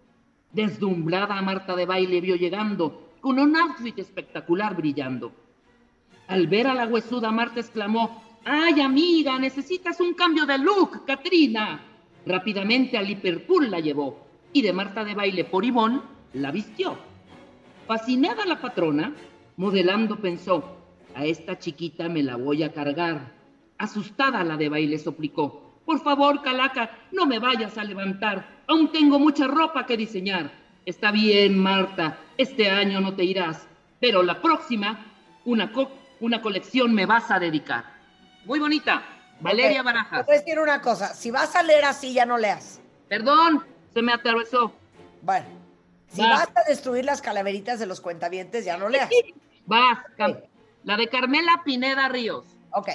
Deslumbrada 0.56 1.42
Marta 1.42 1.76
de 1.76 1.86
baile 1.86 2.22
vio 2.22 2.38
llegando 2.38 3.12
con 3.20 3.38
un 3.40 3.58
outfit 3.58 4.00
espectacular 4.00 4.74
brillando. 4.74 5.34
Al 6.28 6.48
ver 6.48 6.68
a 6.68 6.74
la 6.74 6.88
huesuda 6.88 7.30
Marta 7.30 7.60
exclamó, 7.60 8.24
¡Ay 8.46 8.80
amiga, 8.80 9.38
necesitas 9.38 10.00
un 10.00 10.14
cambio 10.14 10.46
de 10.46 10.58
look, 10.58 11.04
Katrina! 11.06 11.82
Rápidamente 12.26 12.98
al 12.98 13.06
Liverpool 13.06 13.70
la 13.70 13.82
llevó 13.82 14.26
y 14.54 14.62
de 14.62 14.72
Marta 14.72 15.04
de 15.04 15.14
baile 15.14 15.44
por 15.44 15.66
Ivón 15.66 16.02
la 16.32 16.52
vistió. 16.52 16.98
Fascinada 17.86 18.46
la 18.46 18.62
patrona, 18.62 19.14
modelando 19.58 20.22
pensó, 20.22 20.78
a 21.16 21.26
esta 21.26 21.60
chiquita 21.60 22.08
me 22.08 22.24
la 22.24 22.38
voy 22.38 22.64
a 22.64 22.72
cargar. 22.72 23.34
Asustada 23.78 24.42
la 24.46 24.56
de 24.56 24.70
baile 24.70 25.00
suplicó, 25.00 25.65
por 25.86 26.02
favor, 26.04 26.42
Calaca, 26.42 26.90
no 27.12 27.26
me 27.26 27.40
vayas 27.40 27.78
a 27.78 27.84
levantar, 27.84 28.46
aún 28.68 28.92
tengo 28.92 29.20
mucha 29.20 29.48
ropa 29.48 29.86
que 29.86 29.96
diseñar. 29.98 30.52
Está 30.86 31.12
bien, 31.12 31.58
Marta, 31.58 32.18
este 32.38 32.70
año 32.70 33.00
no 33.02 33.16
te 33.16 33.24
irás, 33.24 33.68
pero 34.00 34.22
la 34.24 34.42
próxima, 34.42 35.06
una, 35.46 35.72
co- 35.72 35.92
una 36.20 36.42
colección 36.42 36.94
me 36.94 37.06
vas 37.06 37.30
a 37.32 37.40
dedicar. 37.40 37.86
Muy 38.46 38.60
bonita, 38.60 39.04
Valeria 39.40 39.80
Ok, 39.82 39.86
Barajas. 39.86 40.20
Te 40.26 40.32
voy 40.32 40.36
a 40.36 40.40
decir 40.40 40.60
una 40.60 40.82
cosa, 40.82 41.14
si 41.14 41.32
vas 41.32 41.56
a 41.56 41.64
leer 41.64 41.86
así, 41.86 42.14
ya 42.14 42.26
no 42.26 42.38
leas. 42.38 42.82
Perdón, 43.08 43.64
se 43.94 44.02
me 44.02 44.14
atravesó. 44.14 44.74
Bueno, 45.22 45.46
si 46.08 46.22
Va. 46.22 46.30
vas 46.30 46.50
a 46.56 46.64
destruir 46.70 47.06
las 47.06 47.22
calaveritas 47.22 47.80
de 47.80 47.86
los 47.88 48.00
cuentavientes, 48.02 48.64
ya 48.66 48.78
no 48.78 48.90
leas. 48.90 49.10
Vas, 49.66 50.00
Cam- 50.18 50.40
la 50.84 50.98
de 50.98 51.08
Carmela 51.08 51.62
Pineda 51.66 52.08
Ríos. 52.10 52.46
Ok. 52.72 52.90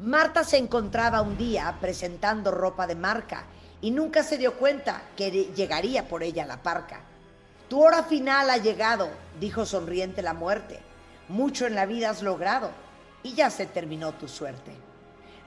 Marta 0.00 0.44
se 0.44 0.56
encontraba 0.56 1.20
un 1.20 1.36
día 1.36 1.76
presentando 1.78 2.50
ropa 2.50 2.86
de 2.86 2.94
marca 2.94 3.44
y 3.82 3.90
nunca 3.90 4.22
se 4.22 4.38
dio 4.38 4.54
cuenta 4.54 5.02
que 5.14 5.30
llegaría 5.30 6.08
por 6.08 6.22
ella 6.22 6.46
la 6.46 6.62
parca. 6.62 7.02
Tu 7.68 7.78
hora 7.78 8.04
final 8.04 8.48
ha 8.48 8.56
llegado, 8.56 9.10
dijo 9.38 9.66
sonriente 9.66 10.22
la 10.22 10.32
muerte. 10.32 10.80
Mucho 11.28 11.66
en 11.66 11.74
la 11.74 11.84
vida 11.84 12.08
has 12.08 12.22
logrado 12.22 12.70
y 13.22 13.34
ya 13.34 13.50
se 13.50 13.66
terminó 13.66 14.12
tu 14.12 14.26
suerte. 14.26 14.72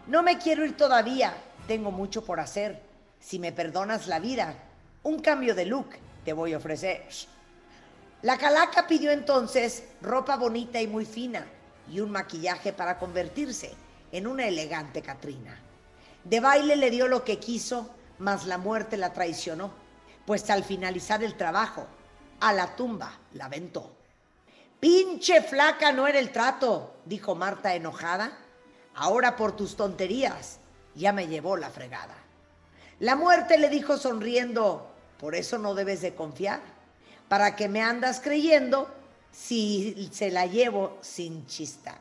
No 0.05 0.22
me 0.22 0.38
quiero 0.38 0.63
ir 0.63 0.77
todavía, 0.77 1.33
tengo 1.65 1.89
mucho 1.89 2.24
por 2.24 2.39
hacer. 2.39 2.79
Si 3.19 3.39
me 3.39 3.51
perdonas 3.51 4.05
la 4.05 4.19
vida, 4.19 4.53
Un 5.01 5.19
cambio 5.19 5.55
de 5.55 5.65
look 5.65 5.98
te 6.24 6.31
voy 6.31 6.53
a 6.53 6.57
ofrecer. 6.57 7.07
La 8.22 8.38
calaca 8.38 8.86
pidió 8.86 9.10
entonces 9.10 9.83
ropa 10.00 10.38
bonita 10.38 10.79
y 10.79 10.86
muy 10.86 11.05
fina 11.05 11.43
y 11.91 12.01
un 12.01 12.12
maquillaje 12.12 12.72
para 12.72 13.00
convertirse 13.00 13.75
en 14.13 14.27
una 14.27 14.48
elegante 14.48 15.01
Catrina. 15.01 15.60
De 16.24 16.39
baile 16.39 16.77
le 16.77 16.91
dio 16.91 17.08
lo 17.08 17.25
que 17.25 17.39
quiso, 17.39 17.89
mas 18.20 18.46
la 18.46 18.60
muerte 18.60 18.96
la 18.96 19.12
traicionó, 19.12 19.72
pues 20.25 20.50
al 20.51 20.63
finalizar 20.63 21.24
el 21.24 21.36
trabajo, 21.36 21.88
a 22.39 22.53
la 22.53 22.75
tumba 22.75 23.20
la 23.34 23.46
aventó. 23.46 23.91
Pinche 24.79 25.41
flaca 25.41 25.91
no 25.91 26.08
era 26.08 26.20
el 26.20 26.32
trato, 26.32 26.98
dijo 27.05 27.36
Marta 27.36 27.74
enojada. 27.74 28.38
Ahora 28.96 29.36
por 29.36 29.55
tus 29.55 29.75
tonterías 29.75 30.60
ya 30.93 31.12
me 31.12 31.27
llevó 31.27 31.58
la 31.58 31.72
fregada. 31.72 32.15
La 33.00 33.15
muerte 33.15 33.58
le 33.58 33.70
dijo 33.70 33.98
sonriendo, 33.98 34.93
por 35.17 35.34
eso 35.34 35.58
no 35.58 35.74
debes 35.74 36.01
de 36.01 36.13
confiar. 36.13 36.62
¿Para 37.27 37.55
que 37.55 37.67
me 37.67 37.82
andas 37.82 38.20
creyendo 38.20 38.93
si 39.32 40.10
se 40.12 40.29
la 40.29 40.46
llevo 40.46 41.00
sin 41.01 41.48
chistar? 41.48 41.98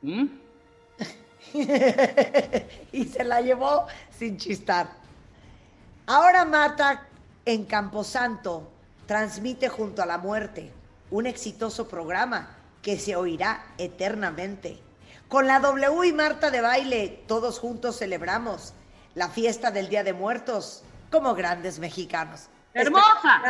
¿Mm? 0.00 0.47
y 2.92 3.04
se 3.04 3.24
la 3.24 3.40
llevó 3.40 3.86
sin 4.16 4.36
chistar. 4.36 4.88
Ahora 6.06 6.44
Marta 6.44 7.06
en 7.44 7.64
Camposanto 7.64 8.70
transmite 9.06 9.68
junto 9.68 10.02
a 10.02 10.06
la 10.06 10.18
muerte 10.18 10.72
un 11.10 11.26
exitoso 11.26 11.88
programa 11.88 12.56
que 12.82 12.98
se 12.98 13.16
oirá 13.16 13.64
eternamente. 13.78 14.78
Con 15.28 15.46
la 15.46 15.60
W 15.60 16.06
y 16.06 16.12
Marta 16.12 16.50
de 16.50 16.60
baile, 16.60 17.22
todos 17.26 17.58
juntos 17.58 17.98
celebramos 17.98 18.72
la 19.14 19.28
fiesta 19.28 19.70
del 19.70 19.88
Día 19.88 20.04
de 20.04 20.12
Muertos 20.12 20.82
como 21.10 21.34
grandes 21.34 21.78
mexicanos. 21.78 22.48
¡Hermosa! 22.74 23.42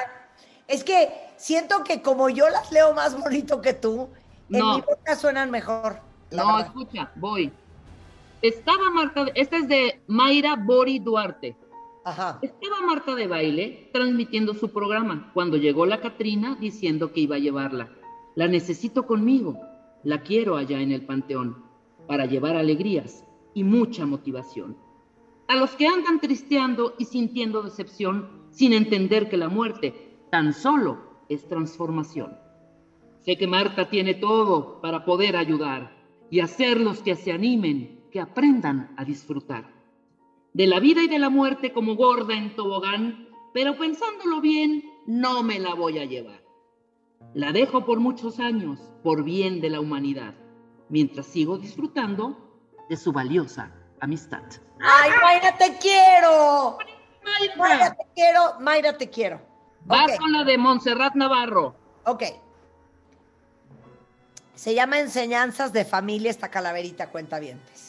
Es 0.66 0.82
que 0.84 1.12
siento 1.36 1.84
que 1.84 2.02
como 2.02 2.28
yo 2.28 2.48
las 2.48 2.70
leo 2.72 2.94
más 2.94 3.18
bonito 3.20 3.60
que 3.60 3.74
tú, 3.74 4.08
en 4.50 4.58
No. 4.60 4.76
mi 4.76 4.80
boca 4.82 5.16
suenan 5.16 5.50
mejor. 5.50 6.00
No, 6.30 6.46
verdad. 6.46 6.66
escucha, 6.66 7.10
voy. 7.16 7.52
Estaba 8.42 8.90
Marta, 8.90 9.26
esta 9.34 9.56
es 9.56 9.68
de 9.68 10.00
Mayra 10.06 10.54
Bori 10.54 11.00
Duarte. 11.00 11.56
Ajá. 12.04 12.38
Estaba 12.40 12.80
Marta 12.86 13.16
de 13.16 13.26
baile 13.26 13.90
transmitiendo 13.92 14.54
su 14.54 14.72
programa 14.72 15.30
cuando 15.34 15.56
llegó 15.56 15.86
la 15.86 16.00
Catrina 16.00 16.56
diciendo 16.60 17.12
que 17.12 17.20
iba 17.20 17.36
a 17.36 17.40
llevarla. 17.40 17.90
La 18.36 18.46
necesito 18.46 19.06
conmigo, 19.06 19.58
la 20.04 20.22
quiero 20.22 20.56
allá 20.56 20.80
en 20.80 20.92
el 20.92 21.04
panteón, 21.04 21.64
para 22.06 22.26
llevar 22.26 22.56
alegrías 22.56 23.24
y 23.54 23.64
mucha 23.64 24.06
motivación. 24.06 24.76
A 25.48 25.56
los 25.56 25.72
que 25.72 25.88
andan 25.88 26.20
tristeando 26.20 26.94
y 26.96 27.06
sintiendo 27.06 27.62
decepción 27.62 28.46
sin 28.50 28.72
entender 28.72 29.28
que 29.28 29.36
la 29.36 29.48
muerte 29.48 30.16
tan 30.30 30.52
solo 30.52 31.24
es 31.28 31.48
transformación. 31.48 32.38
Sé 33.20 33.36
que 33.36 33.48
Marta 33.48 33.90
tiene 33.90 34.14
todo 34.14 34.80
para 34.80 35.04
poder 35.04 35.36
ayudar 35.36 35.96
y 36.30 36.40
hacerlos 36.40 37.02
que 37.02 37.16
se 37.16 37.32
animen, 37.32 37.97
que 38.10 38.20
aprendan 38.20 38.94
a 38.96 39.04
disfrutar 39.04 39.64
de 40.52 40.66
la 40.66 40.80
vida 40.80 41.02
y 41.02 41.08
de 41.08 41.18
la 41.18 41.28
muerte 41.28 41.72
como 41.72 41.94
gorda 41.94 42.34
en 42.34 42.56
tobogán, 42.56 43.28
pero 43.52 43.76
pensándolo 43.76 44.40
bien, 44.40 44.82
no 45.06 45.42
me 45.42 45.58
la 45.58 45.74
voy 45.74 45.98
a 45.98 46.04
llevar. 46.04 46.42
La 47.34 47.52
dejo 47.52 47.84
por 47.84 48.00
muchos 48.00 48.40
años, 48.40 48.80
por 49.02 49.22
bien 49.22 49.60
de 49.60 49.70
la 49.70 49.80
humanidad, 49.80 50.34
mientras 50.88 51.26
sigo 51.26 51.58
disfrutando 51.58 52.36
de 52.88 52.96
su 52.96 53.12
valiosa 53.12 53.72
amistad. 54.00 54.42
¡Ay, 54.80 55.10
Mayra, 55.22 55.56
te 55.58 55.76
quiero! 55.78 56.78
Mayra, 57.24 57.56
Mayra, 57.56 57.94
te 57.94 58.06
quiero. 58.14 58.40
Mayra, 58.60 58.98
te 58.98 59.10
quiero. 59.10 59.40
vas 59.84 60.18
con 60.18 60.32
la 60.32 60.44
de 60.44 60.56
Montserrat 60.58 61.14
Navarro. 61.14 61.74
ok. 62.04 62.22
Se 64.54 64.74
llama 64.74 64.98
Enseñanzas 64.98 65.72
de 65.72 65.84
Familia 65.84 66.30
esta 66.32 66.50
calaverita 66.50 67.10
cuentavientes. 67.10 67.87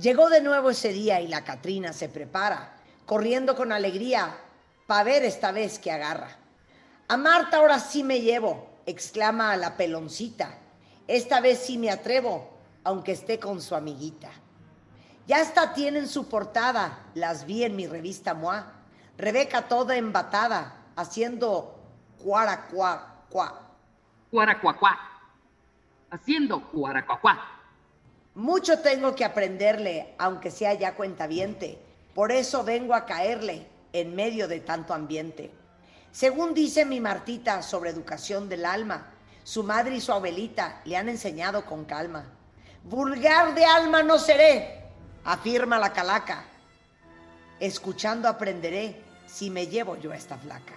Llegó 0.00 0.28
de 0.28 0.42
nuevo 0.42 0.70
ese 0.70 0.92
día 0.92 1.20
y 1.22 1.28
la 1.28 1.42
Catrina 1.42 1.94
se 1.94 2.10
prepara, 2.10 2.74
corriendo 3.06 3.56
con 3.56 3.72
alegría, 3.72 4.36
para 4.86 5.04
ver 5.04 5.24
esta 5.24 5.52
vez 5.52 5.78
que 5.78 5.90
agarra. 5.90 6.36
A 7.08 7.16
Marta 7.16 7.56
ahora 7.56 7.78
sí 7.78 8.04
me 8.04 8.20
llevo, 8.20 8.68
exclama 8.84 9.52
a 9.52 9.56
la 9.56 9.76
peloncita. 9.76 10.50
Esta 11.08 11.40
vez 11.40 11.60
sí 11.60 11.78
me 11.78 11.90
atrevo, 11.90 12.50
aunque 12.84 13.12
esté 13.12 13.38
con 13.38 13.62
su 13.62 13.74
amiguita. 13.74 14.30
Ya 15.26 15.40
hasta 15.40 15.72
tienen 15.72 16.08
su 16.08 16.28
portada, 16.28 17.06
las 17.14 17.46
vi 17.46 17.64
en 17.64 17.74
mi 17.74 17.86
revista 17.86 18.34
MOA. 18.34 18.72
Rebeca 19.16 19.66
toda 19.66 19.96
embatada, 19.96 20.74
haciendo 20.94 21.74
cuara 22.22 22.66
cuá 22.66 23.24
cuá. 23.30 23.62
Cuaracuacuá. 24.30 24.98
Haciendo 26.10 26.60
cuaracuacuá. 26.70 27.55
Mucho 28.36 28.80
tengo 28.80 29.14
que 29.14 29.24
aprenderle, 29.24 30.14
aunque 30.18 30.50
sea 30.50 30.74
ya 30.74 30.94
cuentaviente. 30.94 31.78
Por 32.14 32.30
eso 32.30 32.64
vengo 32.64 32.92
a 32.92 33.06
caerle 33.06 33.66
en 33.94 34.14
medio 34.14 34.46
de 34.46 34.60
tanto 34.60 34.92
ambiente. 34.92 35.50
Según 36.12 36.52
dice 36.52 36.84
mi 36.84 37.00
Martita 37.00 37.62
sobre 37.62 37.88
educación 37.88 38.50
del 38.50 38.66
alma, 38.66 39.10
su 39.42 39.62
madre 39.62 39.96
y 39.96 40.02
su 40.02 40.12
abuelita 40.12 40.82
le 40.84 40.98
han 40.98 41.08
enseñado 41.08 41.64
con 41.64 41.86
calma. 41.86 42.26
Vulgar 42.84 43.54
de 43.54 43.64
alma 43.64 44.02
no 44.02 44.18
seré, 44.18 44.84
afirma 45.24 45.78
la 45.78 45.94
calaca. 45.94 46.44
Escuchando 47.58 48.28
aprenderé 48.28 49.00
si 49.26 49.48
me 49.48 49.66
llevo 49.66 49.96
yo 49.96 50.12
a 50.12 50.16
esta 50.16 50.36
flaca. 50.36 50.74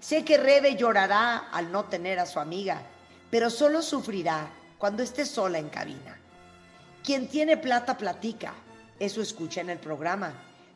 Sé 0.00 0.24
que 0.24 0.36
Rebe 0.36 0.74
llorará 0.74 1.48
al 1.52 1.70
no 1.70 1.84
tener 1.84 2.18
a 2.18 2.26
su 2.26 2.40
amiga, 2.40 2.82
pero 3.30 3.50
solo 3.50 3.82
sufrirá 3.82 4.50
cuando 4.78 5.04
esté 5.04 5.24
sola 5.24 5.60
en 5.60 5.68
cabina. 5.68 6.18
Quien 7.04 7.26
tiene 7.26 7.56
plata 7.56 7.96
platica, 7.96 8.54
eso 8.98 9.20
escuché 9.20 9.60
en 9.60 9.70
el 9.70 9.78
programa. 9.78 10.32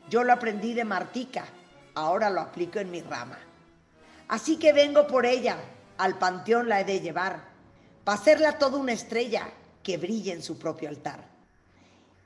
Yo 0.09 0.23
lo 0.23 0.33
aprendí 0.33 0.73
de 0.73 0.83
Martica, 0.83 1.45
ahora 1.95 2.29
lo 2.29 2.41
aplico 2.41 2.79
en 2.79 2.91
mi 2.91 3.01
rama. 3.01 3.37
Así 4.27 4.57
que 4.57 4.73
vengo 4.73 5.07
por 5.07 5.25
ella, 5.25 5.57
al 5.97 6.17
panteón 6.17 6.67
la 6.67 6.81
he 6.81 6.83
de 6.83 6.99
llevar, 6.99 7.43
para 8.03 8.19
hacerla 8.19 8.57
toda 8.57 8.77
una 8.77 8.91
estrella 8.91 9.49
que 9.81 9.97
brille 9.97 10.33
en 10.33 10.43
su 10.43 10.57
propio 10.59 10.89
altar. 10.89 11.23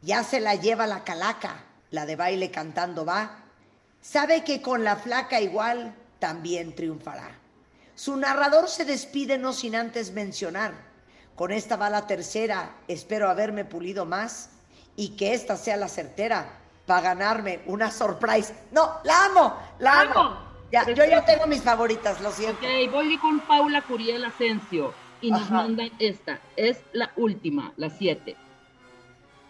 Ya 0.01 0.23
se 0.23 0.39
la 0.39 0.55
lleva 0.55 0.87
la 0.87 1.03
calaca, 1.03 1.63
la 1.91 2.07
de 2.07 2.15
baile 2.15 2.49
cantando 2.49 3.05
va, 3.05 3.43
sabe 4.01 4.43
que 4.43 4.63
con 4.63 4.83
la 4.83 4.95
flaca 4.95 5.39
igual 5.39 5.93
también 6.17 6.73
triunfará. 6.73 7.29
Su 7.93 8.17
narrador 8.17 8.67
se 8.67 8.83
despide 8.83 9.37
no 9.37 9.53
sin 9.53 9.75
antes 9.75 10.11
mencionar, 10.11 10.73
con 11.35 11.51
esta 11.51 11.75
va 11.75 11.89
la 11.89 12.07
tercera, 12.07 12.71
espero 12.87 13.29
haberme 13.29 13.65
pulido 13.65 14.05
más 14.05 14.51
y 14.95 15.15
que 15.15 15.33
esta 15.33 15.57
sea 15.57 15.77
la 15.77 15.87
certera 15.87 16.45
para 16.85 17.01
ganarme 17.01 17.61
una 17.65 17.89
surprise. 17.91 18.53
No, 18.71 18.91
la 19.03 19.25
amo, 19.25 19.57
la 19.79 20.01
amo. 20.01 20.19
amo. 20.19 20.51
Ya, 20.71 20.85
yo 20.85 21.03
ya 21.05 21.25
tengo 21.25 21.47
mis 21.47 21.61
favoritas, 21.61 22.21
lo 22.21 22.31
siento. 22.31 22.65
Ok, 22.65 22.91
voy 22.91 23.17
con 23.17 23.39
Paula 23.41 23.81
Curiel 23.81 24.23
Asensio 24.23 24.93
y 25.19 25.29
nos 25.31 25.41
Ajá. 25.41 25.55
mandan 25.55 25.91
esta. 25.99 26.39
Es 26.55 26.79
la 26.93 27.11
última, 27.17 27.73
la 27.75 27.89
siete. 27.89 28.37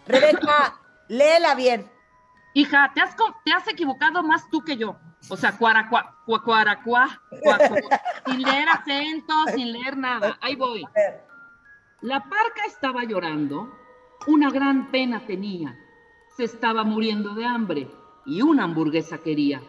Rebeca, 0.06 0.78
léela 1.08 1.54
bien. 1.54 1.88
Hija, 2.54 2.90
te 2.94 3.00
has, 3.00 3.14
te 3.44 3.52
has 3.52 3.66
equivocado 3.68 4.22
más 4.22 4.48
tú 4.50 4.62
que 4.62 4.76
yo. 4.76 4.96
O 5.28 5.36
sea, 5.36 5.52
cuaracua, 5.56 6.16
cua- 6.26 6.42
cuaracua, 6.42 7.20
cua- 7.30 7.58
cua- 7.68 8.00
sin 8.26 8.42
leer 8.42 8.68
acento, 8.68 9.32
sin 9.54 9.72
leer 9.72 9.96
nada. 9.96 10.36
Ahí 10.40 10.56
voy. 10.56 10.84
A 10.84 10.90
ver, 10.90 11.24
La 12.02 12.18
parca 12.18 12.64
estaba 12.66 13.04
llorando, 13.04 13.72
una 14.26 14.50
gran 14.50 14.90
pena 14.90 15.24
tenía. 15.24 15.78
Se 16.36 16.42
estaba 16.42 16.82
muriendo 16.82 17.32
de 17.34 17.44
hambre 17.44 17.88
y 18.26 18.42
una 18.42 18.64
hamburguesa 18.64 19.18
quería. 19.18 19.62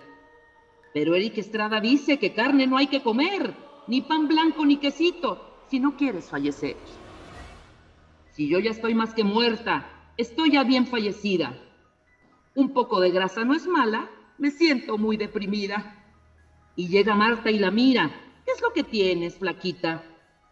Pero 0.96 1.14
Eric 1.14 1.38
Estrada 1.38 1.80
dice 1.80 2.18
que 2.18 2.34
carne 2.34 2.66
no 2.66 2.78
hay 2.78 2.88
que 2.88 3.04
comer, 3.04 3.56
ni 3.88 4.02
pan 4.02 4.28
blanco 4.28 4.66
ni 4.66 4.78
quesito, 4.78 5.60
si 5.70 5.80
no 5.80 5.96
quieres 5.96 6.32
fallecer. 6.32 6.76
Si 8.32 8.48
yo 8.48 8.58
ya 8.58 8.72
estoy 8.72 8.96
más 8.96 9.14
que 9.14 9.24
muerta, 9.24 9.88
estoy 10.18 10.54
ya 10.54 10.64
bien 10.64 10.88
fallecida. 10.88 11.56
Un 12.56 12.74
poco 12.74 13.00
de 13.00 13.12
grasa 13.12 13.46
no 13.46 13.54
es 13.54 13.68
mala, 13.68 14.10
me 14.40 14.50
siento 14.50 14.98
muy 14.98 15.18
deprimida. 15.18 16.04
Y 16.76 16.88
llega 16.88 17.14
Marta 17.14 17.52
y 17.52 17.60
la 17.60 17.70
mira. 17.70 18.10
¿Qué 18.44 18.54
es 18.54 18.62
lo 18.62 18.74
que 18.74 18.84
tienes, 18.84 19.38
flaquita? 19.38 20.04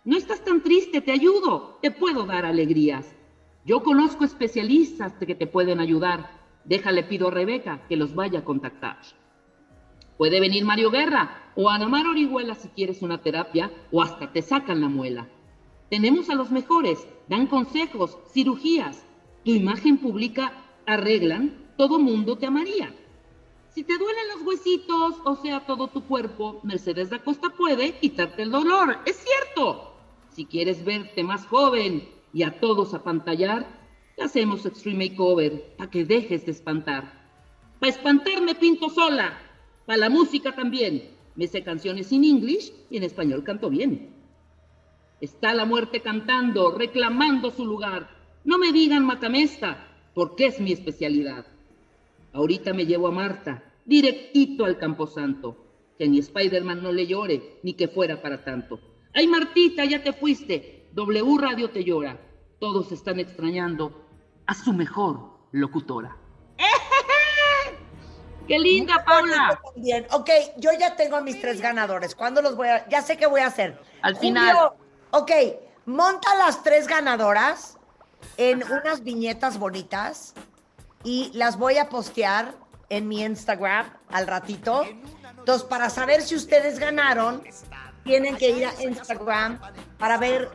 No 0.04 0.18
estás 0.18 0.44
tan 0.44 0.64
triste, 0.64 1.00
te 1.00 1.12
ayudo, 1.12 1.78
te 1.80 1.92
puedo 1.92 2.26
dar 2.26 2.44
alegrías. 2.44 3.14
Yo 3.66 3.84
conozco 3.84 4.24
especialistas 4.26 5.14
que 5.14 5.36
te 5.36 5.46
pueden 5.46 5.80
ayudar. 5.80 6.32
Déjale, 6.66 7.04
pido 7.04 7.28
a 7.28 7.32
Rebeca 7.32 7.86
que 7.88 7.98
los 7.98 8.16
vaya 8.16 8.40
a 8.40 8.44
contactar. 8.44 8.98
Puede 10.18 10.40
venir 10.40 10.66
Mario 10.66 10.90
Guerra 10.90 11.52
o 11.56 11.70
Ana 11.70 11.88
Mar 11.88 12.08
Orihuela 12.08 12.56
si 12.56 12.70
quieres 12.70 13.04
una 13.04 13.22
terapia 13.22 13.72
o 13.92 14.02
hasta 14.02 14.34
te 14.34 14.42
sacan 14.42 14.82
la 14.82 14.90
muela. 14.90 15.28
Tenemos 15.92 16.32
a 16.32 16.36
los 16.36 16.50
mejores, 16.50 17.08
dan 17.28 17.46
consejos, 17.46 18.18
cirugías. 18.34 19.06
Tu 19.46 19.52
imagen 19.52 20.00
pública 20.00 20.52
arreglan, 20.88 21.74
todo 21.78 22.00
mundo 22.00 22.40
te 22.40 22.48
amaría. 22.48 22.92
Si 23.70 23.84
te 23.84 24.00
duelen 24.00 24.28
los 24.34 24.42
huesitos, 24.48 25.16
o 25.26 25.36
sea, 25.36 25.64
todo 25.68 25.90
tu 25.90 26.04
cuerpo, 26.04 26.60
Mercedes 26.64 27.12
da 27.12 27.20
Costa 27.24 27.52
puede 27.52 28.00
quitarte 28.00 28.42
el 28.42 28.50
dolor. 28.50 28.98
Es 29.06 29.18
cierto. 29.18 29.91
Si 30.42 30.48
quieres 30.48 30.84
verte 30.84 31.24
más 31.24 31.46
joven 31.46 32.04
y 32.34 32.42
a 32.42 32.60
todos 32.60 32.96
apantallar, 32.96 33.68
te 34.16 34.24
hacemos 34.24 34.66
Extreme 34.66 35.10
Makeover 35.10 35.76
para 35.78 35.92
que 35.92 36.04
dejes 36.04 36.48
de 36.48 36.52
espantar. 36.52 37.30
Para 37.80 37.92
espantar 37.92 38.42
me 38.42 38.56
pinto 38.56 38.90
sola. 38.90 39.38
Para 39.86 40.00
la 40.00 40.10
música 40.10 40.56
también. 40.56 41.12
Me 41.36 41.46
sé 41.46 41.62
canciones 41.62 42.12
en 42.12 42.24
inglés 42.24 42.74
y 42.90 42.98
en 42.98 43.04
español 43.04 43.44
canto 43.44 43.70
bien. 43.70 44.16
Está 45.20 45.54
la 45.54 45.66
muerte 45.66 46.02
cantando, 46.02 46.76
reclamando 46.76 47.52
su 47.52 47.64
lugar. 47.64 48.10
No 48.44 48.58
me 48.58 48.72
digan 48.72 49.06
matamesta, 49.06 49.96
porque 50.16 50.48
es 50.48 50.60
mi 50.60 50.72
especialidad. 50.72 51.46
Ahorita 52.34 52.74
me 52.74 52.88
llevo 52.88 53.10
a 53.10 53.12
Marta, 53.12 53.64
directito 53.86 54.66
al 54.66 54.80
Camposanto. 54.80 55.56
Que 56.00 56.10
ni 56.10 56.18
Spider-Man 56.18 56.82
no 56.82 56.92
le 56.92 57.06
llore, 57.06 57.60
ni 57.62 57.74
que 57.74 57.88
fuera 57.88 58.24
para 58.24 58.44
tanto. 58.44 58.80
Ay, 59.14 59.28
Martita, 59.28 59.86
ya 59.86 60.02
te 60.02 60.14
fuiste. 60.14 60.90
W 60.94 61.38
Radio 61.38 61.70
te 61.70 61.84
llora. 61.84 62.20
Todos 62.60 62.92
están 62.92 63.20
extrañando 63.20 64.08
a 64.46 64.54
su 64.54 64.74
mejor 64.74 65.32
locutora. 65.52 66.16
¡Qué 68.48 68.60
linda, 68.60 69.04
Paula! 69.06 69.60
Bien, 69.76 70.06
ok, 70.12 70.30
yo 70.58 70.72
ya 70.80 70.96
tengo 70.96 71.16
a 71.16 71.22
mis 71.22 71.40
tres 71.40 71.62
ganadores. 71.62 72.16
¿Cuándo 72.16 72.42
los 72.42 72.56
voy 72.56 72.68
a...? 72.68 72.88
Ya 72.90 73.02
sé 73.02 73.18
qué 73.18 73.28
voy 73.28 73.42
a 73.42 73.48
hacer. 73.48 73.80
Al 74.02 74.16
final. 74.18 74.72
ok, 75.12 75.32
monta 75.86 76.36
las 76.36 76.64
tres 76.64 76.88
ganadoras 76.88 77.78
en 78.38 78.64
unas 78.64 79.04
viñetas 79.04 79.58
bonitas 79.58 80.34
y 81.04 81.32
las 81.34 81.58
voy 81.58 81.78
a 81.78 81.90
postear 81.90 82.54
en 82.90 83.08
mi 83.08 83.24
Instagram 83.24 83.92
al 84.10 84.28
ratito. 84.28 84.84
Entonces, 85.38 85.68
para 85.68 85.90
saber 85.90 86.22
si 86.22 86.36
ustedes 86.36 86.78
ganaron, 86.78 87.42
tienen 88.04 88.36
que 88.38 88.50
ir 88.50 88.66
a 88.66 88.84
Instagram 88.84 89.60
para 89.98 90.18
ver 90.18 90.50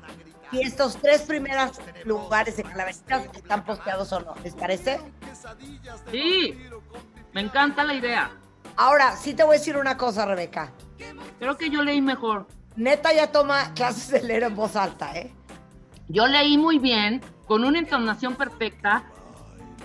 si 0.50 0.62
estos 0.62 0.96
tres 0.96 1.22
primeros 1.22 1.72
lugares 2.04 2.56
de 2.56 2.62
calaveritas 2.62 3.26
están 3.34 3.64
posteados 3.64 4.12
o 4.12 4.20
no. 4.20 4.34
¿Les 4.42 4.54
parece? 4.54 5.00
Sí, 6.10 6.58
me 7.32 7.40
encanta 7.40 7.84
la 7.84 7.94
idea. 7.94 8.30
Ahora, 8.76 9.16
sí 9.16 9.34
te 9.34 9.42
voy 9.42 9.56
a 9.56 9.58
decir 9.58 9.76
una 9.76 9.96
cosa, 9.96 10.26
Rebeca. 10.26 10.72
Creo 11.38 11.56
que 11.56 11.70
yo 11.70 11.82
leí 11.82 12.00
mejor. 12.00 12.46
Neta 12.76 13.12
ya 13.12 13.32
toma 13.32 13.72
clases 13.74 14.10
de 14.10 14.22
leer 14.22 14.42
en 14.44 14.54
voz 14.54 14.76
alta, 14.76 15.16
¿eh? 15.16 15.32
Yo 16.08 16.26
leí 16.26 16.58
muy 16.58 16.78
bien, 16.78 17.22
con 17.46 17.64
una 17.64 17.78
entonación 17.78 18.36
perfecta, 18.36 19.04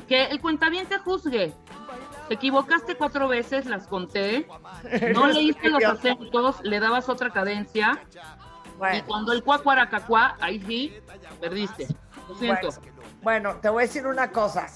que 0.08 0.26
el 0.26 0.42
cuentaviente 0.42 0.98
juzgue. 1.00 1.54
Te 2.32 2.36
equivocaste 2.36 2.96
cuatro 2.96 3.28
veces, 3.28 3.66
las 3.66 3.88
conté. 3.88 4.48
No 5.14 5.28
leíste 5.28 5.70
los 5.70 5.84
acentos, 5.84 6.62
le 6.64 6.80
dabas 6.80 7.10
otra 7.10 7.30
cadencia. 7.30 8.02
Y 8.94 9.02
cuando 9.02 9.34
el 9.34 9.44
cuacuaracacuá, 9.44 10.38
ahí 10.40 10.62
sí, 10.66 10.94
perdiste. 11.42 11.88
Lo 12.30 12.36
siento. 12.36 12.70
bueno, 12.70 13.02
bueno, 13.22 13.56
te 13.58 13.68
voy 13.68 13.84
a 13.84 13.88
decir 13.88 14.08
una 14.08 14.32
cosa. 14.32 14.68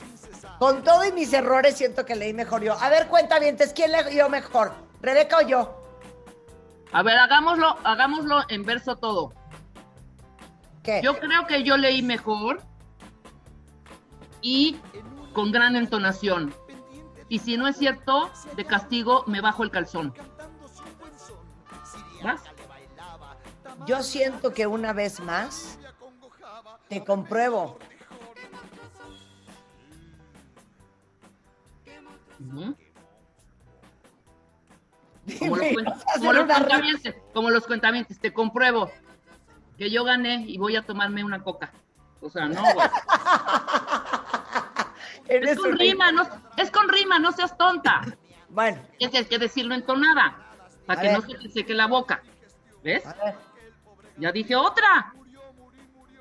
Con 0.60 0.84
todo 0.84 1.06
y 1.06 1.13
mis 1.13 1.32
errores, 1.32 1.78
siento 1.78 2.06
que 2.06 2.18
leí 2.18 2.34
mejor 2.34 2.62
yo. 2.62 2.74
A 2.74 2.89
ver, 2.89 3.08
cuenta 3.08 3.39
bien, 3.39 3.56
¿quién 3.74 3.94
leyó 3.94 4.28
mejor? 4.28 4.74
¿Rebeca 5.02 5.38
o 5.38 5.48
yo? 5.48 5.82
A 6.91 7.04
ver, 7.04 7.18
hagámoslo, 7.18 7.78
hagámoslo 7.86 8.44
en 8.50 8.63
verso 8.63 8.98
todo. 8.98 9.32
¿Qué? 10.84 11.00
Yo 11.02 11.18
creo 11.18 11.48
que 11.48 11.63
yo 11.63 11.78
leí 11.78 12.02
mejor 12.02 12.62
y 14.41 14.76
con 15.32 15.54
gran 15.54 15.78
entonación. 15.78 16.54
Y 17.36 17.39
si 17.39 17.58
no 17.58 17.67
es 17.67 17.76
cierto, 17.76 18.32
de 18.56 18.63
castigo 18.63 19.26
me 19.28 19.41
bajo 19.41 19.63
el 19.63 19.69
calzón. 19.69 20.13
¿Vas? 22.24 22.41
Yo 23.86 24.02
siento 24.04 24.54
que 24.54 24.65
una 24.67 24.93
vez 24.93 25.19
más 25.19 25.78
te 26.88 27.04
compruebo. 27.04 27.78
Como 35.39 35.56
los, 35.58 35.65
Dime, 35.65 35.74
cuen- 35.74 35.86
¿vas 35.86 35.93
a 36.08 36.12
hacer 36.12 36.19
como 36.19 36.32
los 36.34 36.43
una 36.45 36.54
re- 36.60 36.65
cuentavientes, 36.65 37.15
como 37.34 37.50
los 37.50 37.67
cuentavientes, 37.67 38.19
te 38.19 38.34
compruebo 38.34 38.89
que 39.78 39.89
yo 39.91 40.06
gané 40.06 40.45
y 40.48 40.58
voy 40.58 40.78
a 40.78 40.84
tomarme 40.84 41.21
una 41.26 41.43
coca. 41.43 41.74
O 42.21 42.30
sea, 42.30 42.45
no, 42.48 42.62
güey. 42.62 42.88
Es 45.28 45.58
con 45.58 45.71
un- 45.71 45.80
rima, 45.80 46.12
no, 46.12 46.21
es 46.56 46.69
no 47.19 47.32
seas 47.32 47.58
tonta. 47.58 48.01
Bueno, 48.49 48.82
Tienes 48.97 49.28
que 49.28 49.38
decirlo 49.38 49.73
entonada, 49.75 50.36
para 50.86 50.99
A 50.99 51.01
que 51.01 51.08
ver. 51.10 51.19
no 51.19 51.28
se 51.28 51.36
te 51.38 51.49
seque 51.49 51.73
la 51.73 51.88
boca. 51.88 52.21
¿Ves? 52.84 53.06
a 53.06 53.13
ver, 53.13 53.36
Ya 54.17 54.32
dije 54.32 54.56
otra. 54.56 55.13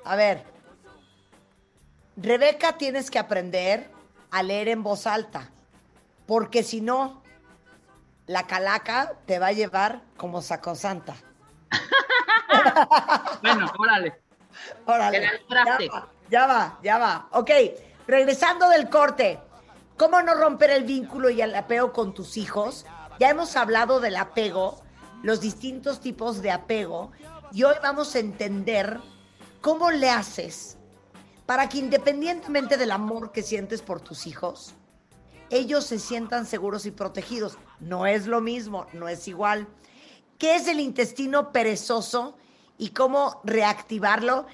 a 0.03 0.15
ver. 0.15 0.43
Rebeca, 2.17 2.77
tienes 2.77 3.11
que 3.11 3.19
aprender 3.19 3.89
a 4.31 4.41
leer 4.41 4.69
en 4.69 4.83
voz 4.83 5.05
alta, 5.05 5.49
porque 6.25 6.63
si 6.63 6.79
no, 6.81 7.21
la 8.25 8.47
calaca 8.47 9.13
te 9.25 9.37
va 9.39 9.47
a 9.47 9.51
llevar 9.51 10.01
como 10.17 10.41
sacosanta. 10.41 11.15
Bueno, 13.41 13.71
órale. 13.77 14.21
Órale, 14.85 15.29
ya 15.49 15.65
va, 15.65 16.07
ya 16.29 16.47
va, 16.47 16.79
ya 16.81 16.97
va. 16.97 17.27
Ok, 17.31 17.51
regresando 18.07 18.69
del 18.69 18.89
corte, 18.89 19.39
¿cómo 19.97 20.21
no 20.21 20.33
romper 20.33 20.71
el 20.71 20.83
vínculo 20.83 21.29
y 21.29 21.41
el 21.41 21.55
apego 21.55 21.93
con 21.93 22.13
tus 22.13 22.37
hijos? 22.37 22.85
Ya 23.19 23.29
hemos 23.29 23.55
hablado 23.55 23.99
del 23.99 24.17
apego, 24.17 24.81
los 25.23 25.41
distintos 25.41 25.99
tipos 25.99 26.41
de 26.41 26.51
apego, 26.51 27.11
y 27.51 27.63
hoy 27.63 27.75
vamos 27.81 28.15
a 28.15 28.19
entender 28.19 28.99
cómo 29.61 29.91
le 29.91 30.09
haces 30.09 30.77
para 31.45 31.69
que 31.69 31.77
independientemente 31.77 32.77
del 32.77 32.91
amor 32.91 33.31
que 33.31 33.43
sientes 33.43 33.81
por 33.81 34.01
tus 34.01 34.27
hijos, 34.27 34.73
ellos 35.49 35.85
se 35.85 35.99
sientan 35.99 36.45
seguros 36.45 36.85
y 36.85 36.91
protegidos. 36.91 37.57
No 37.79 38.07
es 38.07 38.25
lo 38.25 38.41
mismo, 38.41 38.87
no 38.93 39.07
es 39.07 39.27
igual. 39.27 39.67
¿Qué 40.39 40.55
es 40.55 40.67
el 40.67 40.79
intestino 40.79 41.51
perezoso 41.51 42.35
y 42.77 42.89
cómo 42.89 43.41
reactivarlo? 43.43 44.47